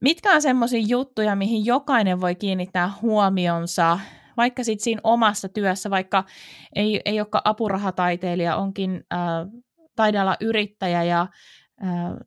[0.01, 3.99] mitkä on semmoisia juttuja, mihin jokainen voi kiinnittää huomionsa,
[4.37, 6.23] vaikka sitten siinä omassa työssä, vaikka
[6.75, 9.19] ei, ei olekaan apurahataiteilija, onkin äh,
[9.95, 11.27] taidealla yrittäjä ja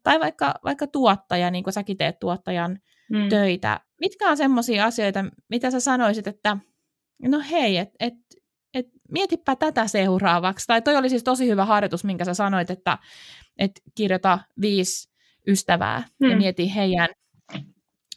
[0.03, 2.79] tai vaikka, vaikka tuottaja, niin kuin säkin teet tuottajan
[3.11, 3.29] mm.
[3.29, 3.81] töitä.
[4.01, 6.57] Mitkä on semmoisia asioita, mitä sä sanoisit, että
[7.23, 8.15] no hei, et, et,
[8.75, 10.67] et, mietipä tätä seuraavaksi.
[10.67, 12.99] Tai toi oli siis tosi hyvä harjoitus, minkä sä sanoit, että
[13.59, 15.11] et kirjoita viisi
[15.49, 16.31] ystävää mm.
[16.31, 17.09] ja mieti heidän,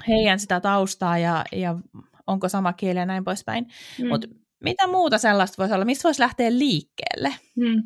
[0.08, 1.76] heidän sitä taustaa ja, ja
[2.28, 3.68] onko sama kieli ja näin poispäin.
[4.02, 4.08] Mm.
[4.08, 4.28] Mutta
[4.64, 5.86] mitä muuta sellaista voisi olla?
[5.86, 7.36] Mistä voisi lähteä liikkeelle?
[7.56, 7.84] Mm.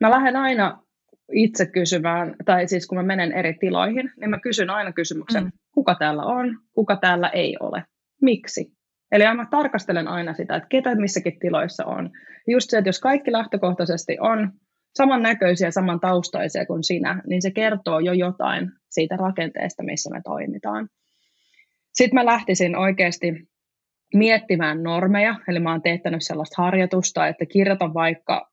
[0.00, 0.85] Mä lähden aina
[1.32, 5.52] itse kysymään, tai siis kun mä menen eri tiloihin, niin mä kysyn aina kysymyksen, mm.
[5.72, 7.84] kuka täällä on, kuka täällä ei ole,
[8.22, 8.72] miksi.
[9.12, 12.10] Eli mä tarkastelen aina sitä, että ketä missäkin tiloissa on.
[12.48, 14.52] Just se, että jos kaikki lähtökohtaisesti on
[14.94, 20.88] samannäköisiä, samantaustaisia kuin sinä, niin se kertoo jo jotain siitä rakenteesta, missä me toimitaan.
[21.92, 23.48] Sitten mä lähtisin oikeasti
[24.14, 28.50] miettimään normeja, eli mä oon teettänyt sellaista harjoitusta, että kirjoita vaikka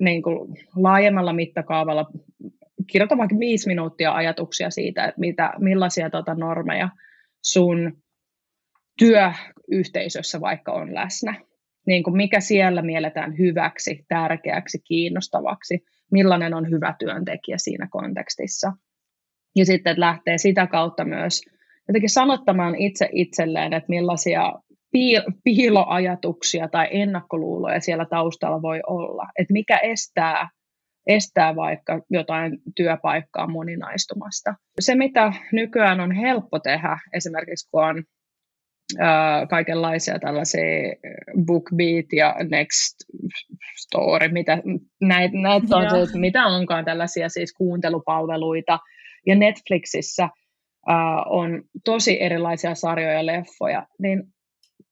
[0.00, 2.10] niin kuin laajemmalla mittakaavalla
[2.86, 6.88] kirjoita vaikka viisi minuuttia ajatuksia siitä, että mitä, millaisia tota normeja
[7.44, 7.92] sun
[8.98, 11.34] työyhteisössä vaikka on läsnä.
[11.86, 18.72] Niin kuin mikä siellä mielletään hyväksi, tärkeäksi, kiinnostavaksi, millainen on hyvä työntekijä siinä kontekstissa.
[19.56, 21.42] Ja sitten että lähtee sitä kautta myös
[21.88, 24.52] jotenkin sanottamaan itse itselleen, että millaisia
[25.44, 29.26] piiloajatuksia tai ennakkoluuloja siellä taustalla voi olla.
[29.38, 30.48] Että mikä estää,
[31.06, 34.54] estää vaikka jotain työpaikkaa moninaistumasta.
[34.80, 38.04] Se, mitä nykyään on helppo tehdä, esimerkiksi kun on
[38.98, 40.94] ää, kaikenlaisia tällaisia
[41.46, 42.94] BookBeat ja Next
[43.76, 44.58] Story, mitä,
[45.00, 48.78] näitä näit on se, mitä onkaan tällaisia siis kuuntelupalveluita,
[49.26, 50.28] ja Netflixissä
[50.86, 54.33] ää, on tosi erilaisia sarjoja ja leffoja, niin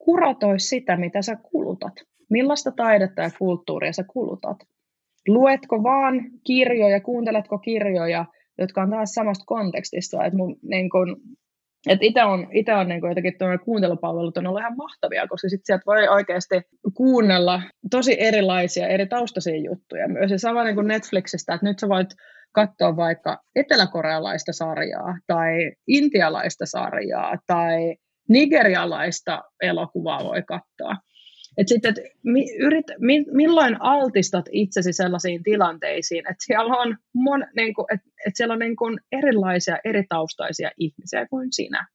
[0.05, 1.93] kuratoi sitä, mitä sä kulutat.
[2.31, 4.57] Millaista taidetta ja kulttuuria sä kulutat.
[5.29, 8.25] Luetko vaan kirjoja, kuunteletko kirjoja,
[8.59, 10.25] jotka on taas samasta kontekstista.
[10.25, 11.17] Että mun, niin kun,
[11.89, 13.35] et itse on, ite on niin jotenkin
[13.65, 16.55] kuuntelupalvelut on ollut ihan mahtavia, koska sit sieltä voi oikeasti
[16.95, 20.31] kuunnella tosi erilaisia, eri taustaisia juttuja myös.
[20.31, 22.09] Ja sama niin kuin Netflixistä, että nyt sä voit
[22.53, 27.97] katsoa vaikka eteläkorealaista sarjaa tai intialaista sarjaa tai
[28.29, 30.97] nigerialaista elokuvaa voi katsoa.
[31.59, 37.47] Et sitten, et mi, yrit, mi, milloin altistat itsesi sellaisiin tilanteisiin, että siellä on, mon,
[37.57, 41.87] niin kuin, et, et siellä on niin kuin erilaisia, eri taustaisia ihmisiä kuin sinä.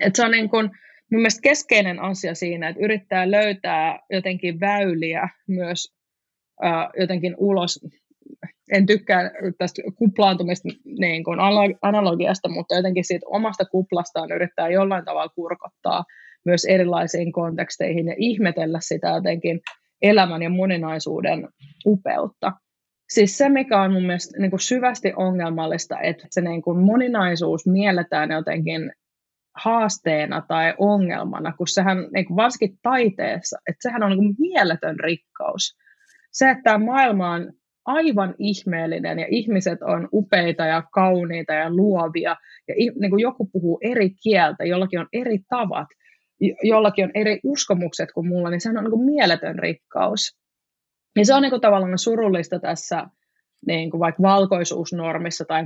[0.00, 0.70] Et se on niin kuin,
[1.10, 5.94] mun mielestä keskeinen asia siinä, että yrittää löytää jotenkin väyliä myös
[7.00, 7.80] jotenkin ulos
[8.72, 10.68] en tykkää tästä kuplaantumista
[10.98, 11.38] niin kuin
[11.82, 16.04] analogiasta, mutta jotenkin siitä omasta kuplastaan yrittää jollain tavalla kurkottaa
[16.44, 19.60] myös erilaisiin konteksteihin ja ihmetellä sitä jotenkin
[20.02, 21.48] elämän ja moninaisuuden
[21.86, 22.52] upeutta.
[23.08, 27.66] Siis se, mikä on mun mielestä niin kuin syvästi ongelmallista, että se niin kuin moninaisuus
[27.66, 28.92] mielletään jotenkin
[29.56, 35.00] haasteena tai ongelmana, kun sehän niin kuin varsinkin taiteessa, että sehän on niin kuin mieletön
[35.00, 35.76] rikkaus.
[36.32, 37.52] Se, että tämä maailma on
[37.84, 42.36] aivan ihmeellinen ja ihmiset on upeita ja kauniita ja luovia
[42.68, 45.88] ja niin kuin joku puhuu eri kieltä, jollakin on eri tavat,
[46.62, 50.38] jollakin on eri uskomukset kuin mulla, niin se on niin kuin mieletön rikkaus.
[51.16, 53.06] Ja se on niin kuin tavallaan surullista tässä
[53.66, 55.64] niin kuin vaikka valkoisuusnormissa tai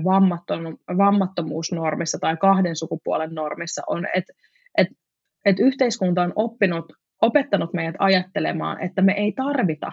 [0.98, 4.32] vammattomuusnormissa tai kahden sukupuolen normissa on, että
[4.78, 4.88] et,
[5.44, 6.92] et yhteiskunta on oppinut,
[7.22, 9.92] opettanut meidät ajattelemaan, että me ei tarvita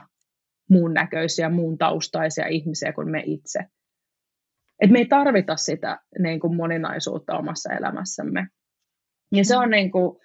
[0.73, 3.59] muun näköisiä, muun taustaisia ihmisiä kuin me itse.
[4.81, 8.47] Et me ei tarvita sitä niin kuin moninaisuutta omassa elämässämme.
[9.31, 10.17] Ja se on, niin kuin,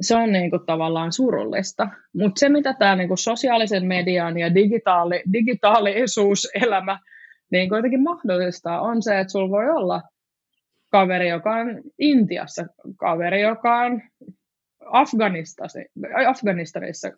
[0.00, 1.88] se on niin kuin tavallaan surullista.
[2.14, 6.98] Mutta se, mitä tämä niin kuin sosiaalisen median ja digitaali, digitaalisuuselämä
[7.52, 10.02] niin kuitenkin mahdollistaa, on se, että sulla voi olla
[10.90, 14.02] kaveri, joka on Intiassa, kaveri, joka on
[16.26, 17.08] Afganistanissa,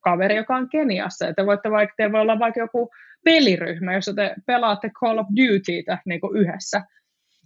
[0.00, 1.26] kaveri, joka on Keniassa.
[1.26, 2.90] Ja te voitte vaikka, te voi olla vaikka joku
[3.24, 6.82] peliryhmä, jossa te pelaatte Call of Dutytä niin kuin yhdessä.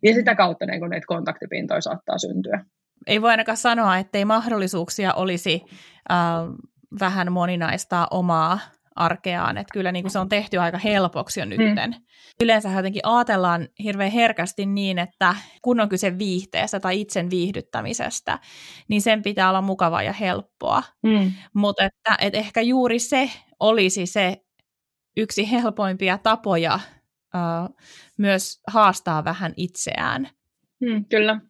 [0.03, 2.64] Ja sitä kautta niin kuin, niitä kontaktipintoja saattaa syntyä.
[3.07, 5.64] Ei voi ainakaan sanoa, ettei mahdollisuuksia olisi
[6.11, 6.16] äh,
[7.01, 8.59] vähän moninaistaa omaa
[8.99, 11.90] arkeaan, että kyllä niin kuin se on tehty aika helpoksi jo nytten.
[11.90, 12.05] Mm.
[12.40, 18.38] Yleensä jotenkin ajatellaan hirveän herkästi niin, että kun on kyse viihteestä tai itsen viihdyttämisestä,
[18.88, 20.82] niin sen pitää olla mukavaa ja helppoa.
[21.03, 21.32] Mm.
[21.55, 23.30] Mutta että, että ehkä juuri se
[23.61, 24.36] olisi se
[25.16, 26.80] yksi helpoimpia tapoja
[27.34, 27.76] uh,
[28.18, 30.28] myös haastaa vähän itseään.
[30.80, 31.40] Mm, kyllä.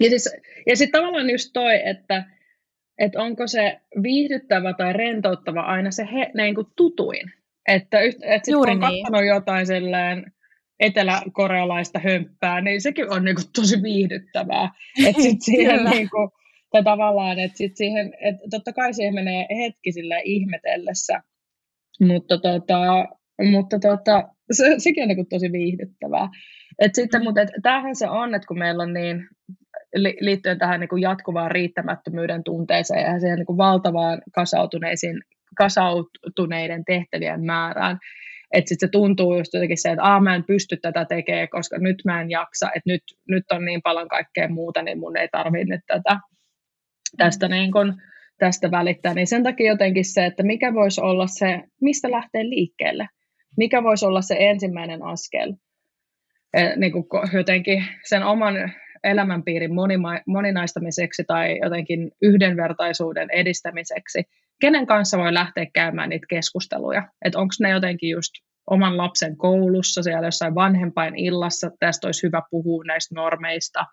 [0.00, 0.30] Ja, siis,
[0.66, 2.24] ja sitten tavallaan just toi, että
[3.00, 7.32] että onko se viihdyttävä tai rentouttava aina se he, niin kuin tutuin.
[7.68, 9.26] Että, että sit Juuri kun on niin.
[9.26, 10.32] jotain silleen
[10.80, 14.70] eteläkorealaista hömppää, niin sekin on niin kuin tosi viihdyttävää.
[15.06, 16.30] Että sit siihen niin kuin,
[16.72, 21.22] tai tavallaan, että sit siihen, että totta kai siihen menee hetki sille ihmetellessä,
[22.00, 23.08] mutta, tota,
[23.50, 26.28] mutta tota, se, sekin on niin kuin tosi viihdyttävää.
[26.78, 27.24] Et sitten, mm.
[27.24, 29.28] mutta et, tämähän se on, että kun meillä on niin
[30.20, 35.20] liittyen tähän niin kuin jatkuvaan riittämättömyyden tunteeseen ja siihen niin kuin valtavaan kasautuneisiin,
[35.56, 37.98] kasautuneiden tehtävien määrään.
[38.52, 41.78] Että sitten se tuntuu just jotenkin se, että Aa, mä en pysty tätä tekemään, koska
[41.78, 45.28] nyt mä en jaksa, että nyt, nyt on niin paljon kaikkea muuta, niin mun ei
[45.28, 46.20] tarvitse nyt tätä,
[47.16, 47.52] tästä, mm.
[47.52, 47.94] niin kun,
[48.38, 49.14] tästä välittää.
[49.14, 53.08] Niin sen takia jotenkin se, että mikä voisi olla se, mistä lähtee liikkeelle,
[53.56, 55.52] mikä voisi olla se ensimmäinen askel,
[56.76, 58.54] niin kuin jotenkin sen oman
[59.04, 64.22] elämänpiirin monima- moninaistamiseksi tai jotenkin yhdenvertaisuuden edistämiseksi,
[64.60, 68.32] kenen kanssa voi lähteä käymään niitä keskusteluja, että onko ne jotenkin just
[68.70, 73.86] oman lapsen koulussa, siellä jossain vanhempain illassa, tästä olisi hyvä puhua näistä normeista,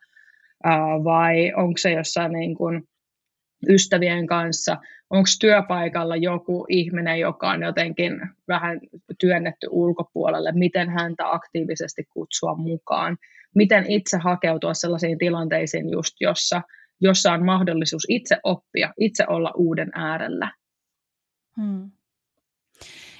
[1.03, 2.83] vai onko se jossain niin kuin
[3.69, 4.77] ystävien kanssa,
[5.09, 8.13] onko työpaikalla joku ihminen, joka on jotenkin
[8.47, 8.79] vähän
[9.19, 13.17] työnnetty ulkopuolelle, miten häntä aktiivisesti kutsua mukaan
[13.57, 16.61] miten itse hakeutua sellaisiin tilanteisiin just, jossa,
[17.01, 20.51] jossa on mahdollisuus itse oppia, itse olla uuden äärellä.
[21.61, 21.91] Hmm.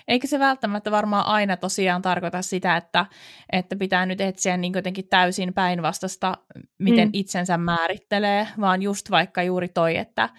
[0.07, 3.05] Eikä se välttämättä varmaan aina tosiaan tarkoita sitä, että,
[3.51, 6.37] että pitää nyt etsiä niin jotenkin täysin päinvastasta,
[6.77, 7.11] miten mm.
[7.13, 10.29] itsensä määrittelee, vaan just vaikka juuri toi, että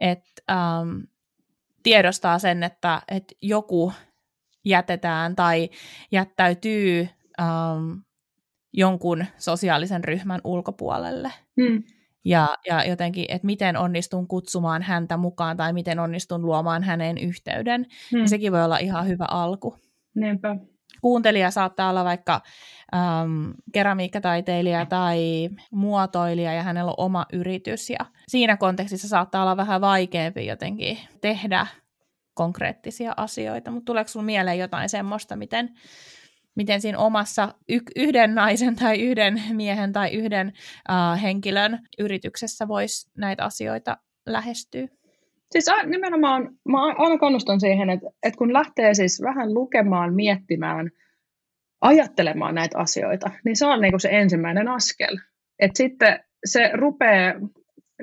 [0.00, 0.98] et, ähm,
[1.82, 3.92] tiedostaa sen, että et joku
[4.64, 5.70] jätetään tai
[6.12, 7.08] jättäytyy
[7.40, 8.07] ähm,
[8.72, 11.32] jonkun sosiaalisen ryhmän ulkopuolelle.
[11.60, 11.82] Hmm.
[12.24, 17.86] Ja, ja jotenkin, että miten onnistun kutsumaan häntä mukaan tai miten onnistun luomaan häneen yhteyden.
[18.10, 18.20] Hmm.
[18.20, 19.76] Ja sekin voi olla ihan hyvä alku.
[20.14, 20.56] Niinpä.
[21.00, 22.40] Kuuntelija saattaa olla vaikka
[22.94, 27.90] ähm, keramiikkataiteilija tai muotoilija ja hänellä on oma yritys.
[27.90, 31.66] Ja siinä kontekstissa saattaa olla vähän vaikeampi jotenkin tehdä
[32.34, 33.70] konkreettisia asioita.
[33.70, 35.74] Mutta tuleeko sinulle mieleen jotain semmoista, miten
[36.58, 40.52] miten siinä omassa y- yhden naisen tai yhden miehen tai yhden
[41.22, 43.96] henkilön yrityksessä voisi näitä asioita
[44.26, 44.86] lähestyä?
[45.50, 50.90] Siis nimenomaan, mä aina kannustan siihen, että, että kun lähtee siis vähän lukemaan, miettimään,
[51.80, 55.18] ajattelemaan näitä asioita, niin se on niin kuin se ensimmäinen askel.
[55.58, 57.32] Että sitten se rupeaa,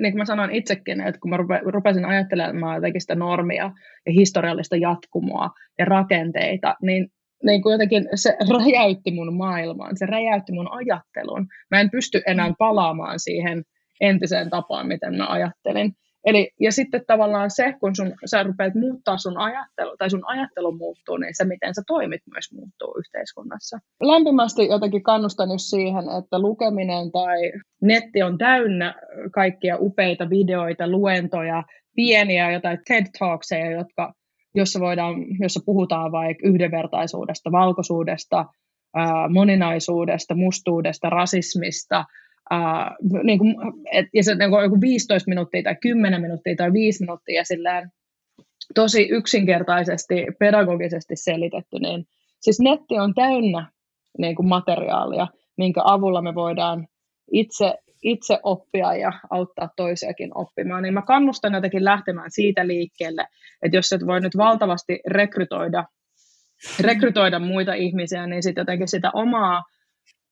[0.00, 1.36] niin kuin mä sanoin itsekin, että kun mä
[1.72, 3.70] rupesin ajattelemaan jotenkin sitä normia
[4.06, 7.10] ja historiallista jatkumoa ja rakenteita, niin
[7.44, 11.46] niin kuin jotenkin se räjäytti mun maailmaan, se räjäytti mun ajattelun.
[11.70, 13.62] Mä en pysty enää palaamaan siihen
[14.00, 15.92] entiseen tapaan, miten mä ajattelin.
[16.26, 20.72] Eli, ja sitten tavallaan se, kun sun, sä rupeat muuttaa sun ajattelu, tai sun ajattelu
[20.72, 23.78] muuttuu, niin se, miten sä toimit, myös muuttuu yhteiskunnassa.
[24.02, 28.94] Lämpimästi jotenkin kannustan just siihen, että lukeminen tai netti on täynnä
[29.32, 31.62] kaikkia upeita videoita, luentoja,
[31.96, 34.12] pieniä jotain TED Talkseja, jotka
[34.56, 38.44] jossa, voidaan, jossa puhutaan vaikka yhdenvertaisuudesta, valkoisuudesta,
[39.30, 42.04] moninaisuudesta, mustuudesta, rasismista,
[43.22, 43.54] niin kuin,
[43.92, 47.90] et, ja se niin kuin joku 15 minuuttia tai 10 minuuttia tai 5 minuuttia silleen,
[48.74, 52.04] tosi yksinkertaisesti, pedagogisesti selitetty, niin
[52.40, 53.70] siis netti on täynnä
[54.18, 55.26] niin kuin materiaalia,
[55.56, 56.86] minkä avulla me voidaan
[57.32, 57.74] itse,
[58.06, 60.82] itse oppia ja auttaa toisiakin oppimaan.
[60.82, 63.26] Niin mä kannustan jotenkin lähtemään siitä liikkeelle,
[63.62, 65.84] että jos et voi nyt valtavasti rekrytoida,
[66.80, 69.64] rekrytoida muita ihmisiä, niin sitten jotenkin sitä omaa,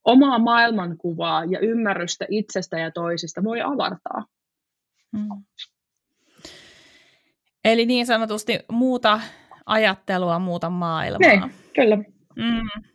[0.05, 4.25] omaa maailmankuvaa ja ymmärrystä itsestä ja toisista voi avartaa.
[5.17, 5.45] Hmm.
[7.65, 9.21] Eli niin sanotusti muuta
[9.67, 11.31] ajattelua, muuta maailmaa.
[11.31, 11.97] Niin, kyllä.
[12.37, 12.94] Mm.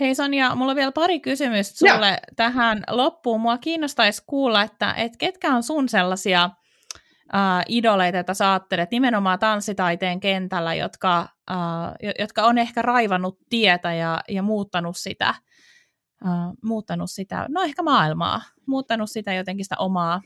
[0.00, 2.18] Hei Sonja, mulla on vielä pari kysymystä sulle ja.
[2.36, 3.40] tähän loppuun.
[3.40, 6.50] Mua kiinnostaisi kuulla, että et ketkä on sun sellaisia
[7.34, 13.94] uh, idoleita, joita sä ajattelet nimenomaan tanssitaiteen kentällä, jotka, uh, jotka on ehkä raivannut tietä
[13.94, 15.34] ja, ja muuttanut sitä,
[16.24, 20.20] uh, muuttanut sitä, no ehkä maailmaa, muuttanut sitä jotenkin sitä omaa,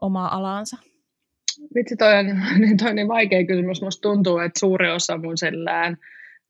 [0.00, 0.76] omaa alaansa?
[1.74, 2.26] Vitsi, toi on,
[2.58, 3.82] niin toi on niin vaikea kysymys.
[3.82, 5.96] Musta tuntuu, että suuri osa mun sellään,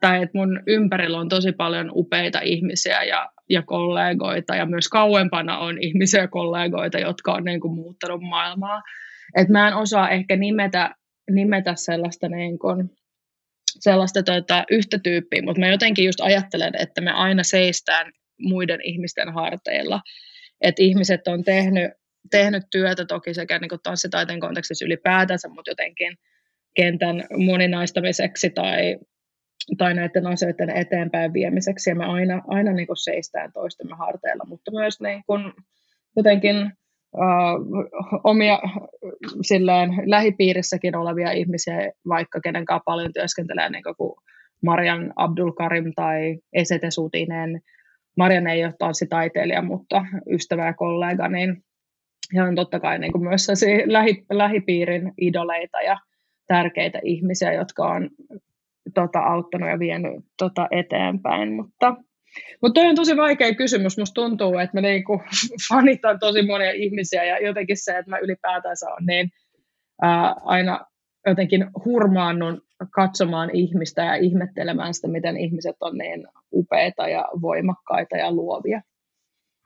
[0.05, 5.59] tai että mun ympärillä on tosi paljon upeita ihmisiä ja, ja kollegoita, ja myös kauempana
[5.59, 8.82] on ihmisiä ja kollegoita, jotka on niin kuin muuttanut maailmaa.
[9.36, 10.94] Et mä en osaa ehkä nimetä,
[11.30, 12.90] nimetä sellaista, niin kuin,
[13.80, 19.34] sellaista tota, yhtä tyyppiä, mutta mä jotenkin just ajattelen, että me aina seistään muiden ihmisten
[19.34, 20.00] harteilla.
[20.61, 21.90] Että ihmiset on tehnyt
[22.30, 26.16] tehnyt työtä toki sekä niin tanssitaiteen kontekstissa ylipäätänsä, mutta jotenkin
[26.74, 28.96] kentän moninaistamiseksi tai,
[29.78, 31.90] tai näiden asioiden eteenpäin viemiseksi.
[31.90, 35.52] Ja me aina, aina niin kuin seistään toistemme harteilla, mutta myös niin kuin
[36.16, 36.56] jotenkin
[37.16, 38.58] uh, omia
[39.42, 44.12] silleen, lähipiirissäkin olevia ihmisiä, vaikka kenen kanssa paljon työskentelee, niin kuin
[44.62, 47.60] Marian Abdul Karim tai Esete Sutinen.
[48.16, 51.64] Marian ei ole tanssitaiteilija, mutta ystävä ja kollega, niin
[52.34, 53.46] he on totta kai niin kuin myös
[53.86, 55.98] lähi, lähipiirin idoleita ja
[56.46, 58.10] tärkeitä ihmisiä, jotka on
[58.95, 61.53] tota, auttanut ja vienyt tota, eteenpäin.
[61.53, 61.97] Mutta,
[62.62, 63.99] mutta toi on tosi vaikea kysymys.
[63.99, 65.22] Musta tuntuu, että mä niinku
[65.68, 69.30] fanitan tosi monia ihmisiä ja jotenkin se, että mä ylipäätänsä on niin
[70.03, 70.86] ää, aina
[71.26, 78.32] jotenkin hurmaannun katsomaan ihmistä ja ihmettelemään sitä, miten ihmiset on niin upeita ja voimakkaita ja
[78.32, 78.82] luovia.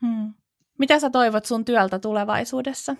[0.06, 0.34] Hmm.
[0.78, 2.96] Mitä sä toivot sun työltä tulevaisuudessa?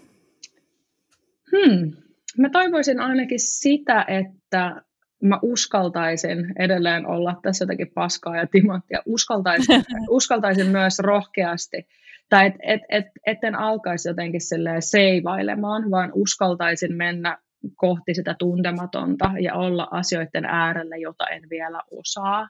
[1.51, 1.93] Hmm.
[2.39, 4.83] Mä toivoisin ainakin sitä, että
[5.23, 9.03] mä uskaltaisin edelleen olla tässä jotakin paskaa ja timanttia.
[9.07, 11.87] Uskaltaisin, uskaltaisin myös rohkeasti.
[12.29, 14.41] Tai et, et, et, etten alkaisi jotenkin
[14.81, 17.39] seivailemaan, vaan uskaltaisin mennä
[17.77, 22.49] kohti sitä tuntematonta ja olla asioiden äärellä, jota en vielä osaa.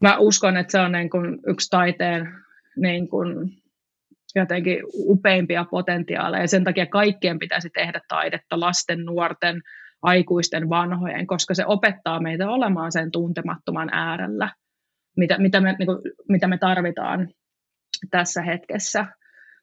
[0.00, 2.28] Mä uskon, että se on niin kuin yksi taiteen
[2.76, 3.50] niin kuin
[4.34, 6.42] jotenkin upeimpia potentiaaleja.
[6.42, 9.62] Ja sen takia kaikkien pitäisi tehdä taidetta lasten, nuorten,
[10.02, 14.50] aikuisten, vanhojen, koska se opettaa meitä olemaan sen tuntemattoman äärellä,
[15.16, 17.28] mitä, mitä, me, niin kuin, mitä me tarvitaan
[18.10, 19.06] tässä hetkessä.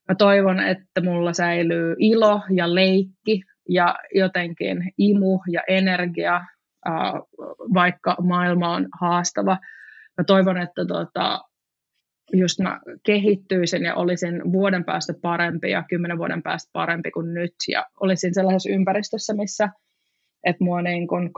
[0.09, 6.45] Mä toivon, että mulla säilyy ilo ja leikki ja jotenkin imu ja energia,
[7.73, 9.57] vaikka maailma on haastava.
[10.17, 11.41] Mä toivon, että tota,
[12.34, 17.53] just mä kehittyisin ja olisin vuoden päästä parempi ja kymmenen vuoden päästä parempi kuin nyt
[17.67, 19.69] ja olisin sellaisessa ympäristössä, missä
[20.43, 21.29] että mua niin kuin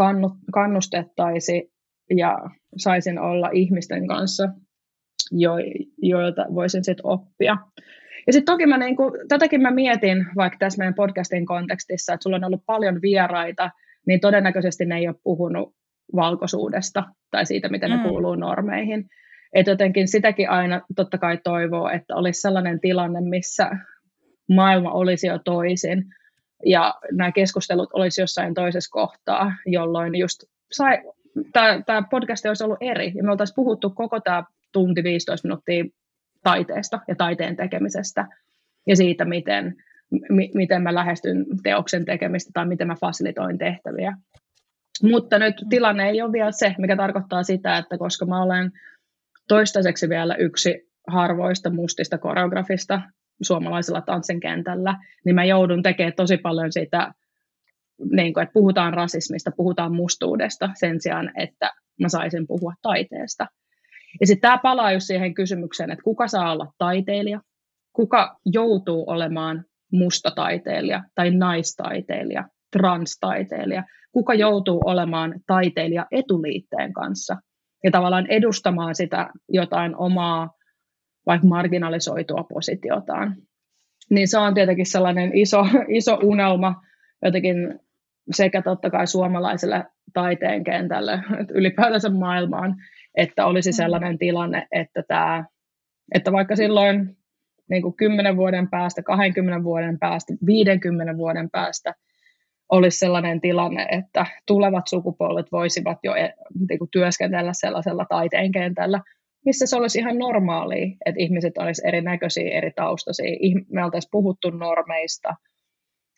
[0.53, 1.71] kannustettaisi
[2.17, 2.37] ja
[2.77, 4.49] saisin olla ihmisten kanssa,
[5.31, 5.51] jo,
[6.01, 7.57] joilta voisin sitten oppia.
[8.27, 12.23] Ja sitten toki mä niin kuin, tätäkin mä mietin, vaikka tässä meidän podcastin kontekstissa, että
[12.23, 13.71] sulla on ollut paljon vieraita,
[14.07, 15.75] niin todennäköisesti ne ei ole puhunut
[16.15, 18.03] valkoisuudesta tai siitä, miten ne mm.
[18.03, 19.05] kuuluu normeihin.
[19.53, 23.71] Että jotenkin sitäkin aina totta kai toivoo, että olisi sellainen tilanne, missä
[24.49, 26.03] maailma olisi jo toisin
[26.65, 31.01] ja nämä keskustelut olisi jossain toisessa kohtaa, jolloin just sai,
[31.85, 35.85] tämä podcast olisi ollut eri ja me oltaisiin puhuttu koko tämä tunti 15 minuuttia
[36.43, 38.27] taiteesta ja taiteen tekemisestä
[38.87, 39.75] ja siitä, miten,
[40.11, 44.17] m- miten mä lähestyn teoksen tekemistä tai miten mä fasilitoin tehtäviä.
[45.03, 48.71] Mutta nyt tilanne ei ole vielä se, mikä tarkoittaa sitä, että koska mä olen
[49.47, 53.01] toistaiseksi vielä yksi harvoista mustista koreografista
[53.41, 57.13] suomalaisella tanssin kentällä, niin mä joudun tekemään tosi paljon sitä,
[58.11, 61.71] niin kuin, että puhutaan rasismista, puhutaan mustuudesta sen sijaan, että
[62.01, 63.47] mä saisin puhua taiteesta.
[64.21, 67.41] Ja sitten tämä palaa just siihen kysymykseen, että kuka saa olla taiteilija,
[67.93, 72.43] kuka joutuu olemaan musta taiteilija tai naistaiteilija,
[72.77, 77.37] transtaiteilija, kuka joutuu olemaan taiteilija etuliitteen kanssa?
[77.83, 80.49] Ja tavallaan edustamaan sitä jotain omaa
[81.25, 83.35] vaikka marginalisoitua positiotaan.
[84.09, 86.81] Niin se on tietenkin sellainen iso, iso unelma
[87.25, 87.79] jotenkin
[88.31, 91.19] sekä totta kai suomalaiselle taiteen kentälle,
[91.49, 92.75] ylipäätänsä maailmaan,
[93.17, 93.75] että olisi mm.
[93.75, 95.45] sellainen tilanne, että, tämä,
[96.15, 97.17] että vaikka silloin
[97.69, 101.93] niin kuin 10 vuoden päästä, 20 vuoden päästä, 50 vuoden päästä
[102.71, 106.33] olisi sellainen tilanne, että tulevat sukupolvet voisivat jo eh,
[106.69, 109.01] niin kuin työskennellä sellaisella taiteen kentällä,
[109.45, 113.25] missä se olisi ihan normaalia, että ihmiset olisivat erinäköisiä, eri taustaisia.
[113.69, 115.35] Me oltaisiin puhuttu normeista,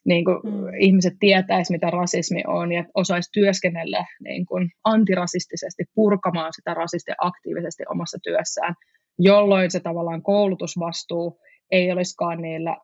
[0.05, 0.73] niin kuin mm.
[0.79, 7.83] ihmiset tietäisivät, mitä rasismi on ja osaisi työskennellä niin kuin antirasistisesti, purkamaan sitä rasistia aktiivisesti
[7.89, 8.75] omassa työssään,
[9.19, 11.39] jolloin se tavallaan koulutusvastuu
[11.71, 12.77] ei olisikaan niillä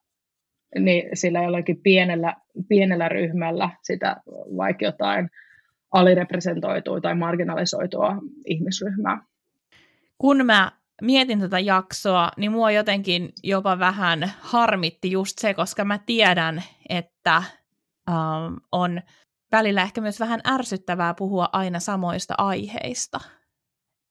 [0.79, 2.35] niin sillä jollakin pienellä,
[2.69, 4.15] pienellä ryhmällä sitä
[4.57, 5.29] vaikka jotain
[5.93, 9.21] alirepresentoitua tai marginalisoitua ihmisryhmää.
[10.23, 10.71] Kun mä
[11.01, 17.43] mietin tätä jaksoa, niin mua jotenkin jopa vähän harmitti just se, koska mä tiedän, että
[18.09, 19.01] um, on
[19.51, 23.19] välillä ehkä myös vähän ärsyttävää puhua aina samoista aiheista.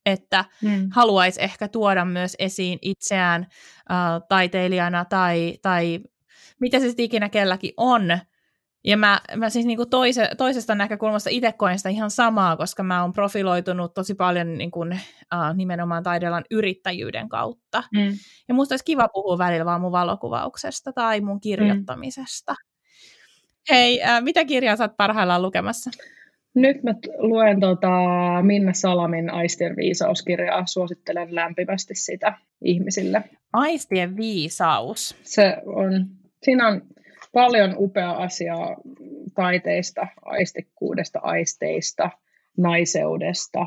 [0.07, 0.89] Että hmm.
[0.91, 6.01] haluaisi ehkä tuoda myös esiin itseään uh, taiteilijana tai, tai
[6.61, 8.19] mitä se sitten ikinä kelläkin on,
[8.85, 13.03] ja mä, mä siis niinku toise, toisesta näkökulmasta itse koen sitä ihan samaa, koska mä
[13.03, 17.83] oon profiloitunut tosi paljon niinku, uh, nimenomaan taidealan yrittäjyyden kautta.
[17.93, 18.13] Mm.
[18.49, 22.53] Ja musta olisi kiva puhua välillä vaan mun valokuvauksesta tai mun kirjoittamisesta.
[22.53, 23.75] Mm.
[23.75, 25.91] Hei, uh, mitä kirjaa sä oot parhaillaan lukemassa?
[26.55, 27.89] Nyt mä luen tota
[28.43, 30.67] Minna Salamin Aistien viisauskirjaa.
[30.67, 33.25] Suosittelen lämpimästi sitä ihmisille.
[33.53, 35.17] Aistien viisaus?
[35.23, 36.07] Se on,
[36.43, 36.83] siinä on
[37.33, 38.77] paljon upea asiaa
[39.35, 42.11] taiteista, aistikkuudesta, aisteista,
[42.57, 43.67] naiseudesta,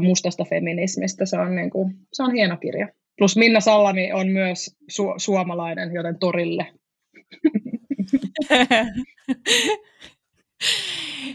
[0.00, 1.26] mustasta feminismistä.
[1.26, 2.88] Se on, niin kuin, se on hieno kirja.
[3.18, 6.66] Plus Minna Sallami on myös su- suomalainen, joten torille.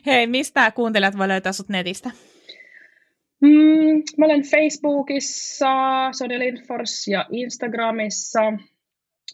[0.05, 2.11] Hei, mistä kuuntelijat voi löytää sut netistä?
[3.41, 5.67] Mm, mä olen Facebookissa,
[6.11, 8.41] Sonja Lindfors ja Instagramissa.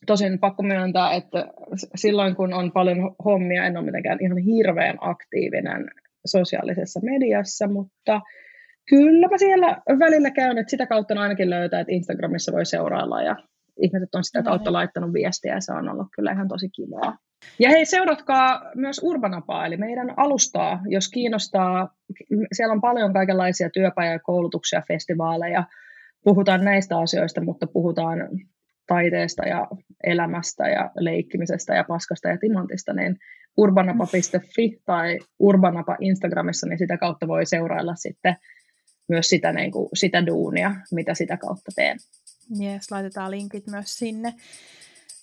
[0.06, 1.48] Tosin pakko myöntää, että
[1.96, 5.92] silloin kun on paljon hommia, en ole mitenkään ihan hirveän aktiivinen
[6.26, 8.22] sosiaalisessa mediassa, mutta
[8.90, 13.36] kyllä mä siellä välillä käyn, että sitä kautta ainakin löytää, että Instagramissa voi seurailla ja
[13.82, 17.18] ihmiset on sitä kautta laittanut viestiä ja se on ollut kyllä ihan tosi kivaa.
[17.60, 21.96] Ja hei, seuratkaa myös Urbanapaa, eli meidän alustaa, jos kiinnostaa.
[22.54, 25.64] Siellä on paljon kaikenlaisia työpajoja, koulutuksia, festivaaleja.
[26.24, 28.20] Puhutaan näistä asioista, mutta puhutaan
[28.88, 29.68] taiteesta ja
[30.04, 33.18] elämästä ja leikkimisestä ja paskasta ja timantista, niin
[33.58, 38.36] urbanapa.fi tai urbanapa Instagramissa, niin sitä kautta voi seurailla sitten
[39.10, 41.98] myös sitä, niin kuin, sitä duunia, mitä sitä kautta teen.
[42.62, 44.34] Yes, laitetaan linkit myös sinne.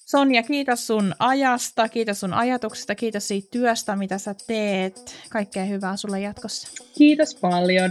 [0.06, 5.16] Sonja, kiitos sun ajasta, kiitos sun ajatuksesta, kiitos siitä työstä, mitä sä teet.
[5.30, 6.84] Kaikkea hyvää sulle jatkossa.
[6.98, 7.90] Kiitos paljon.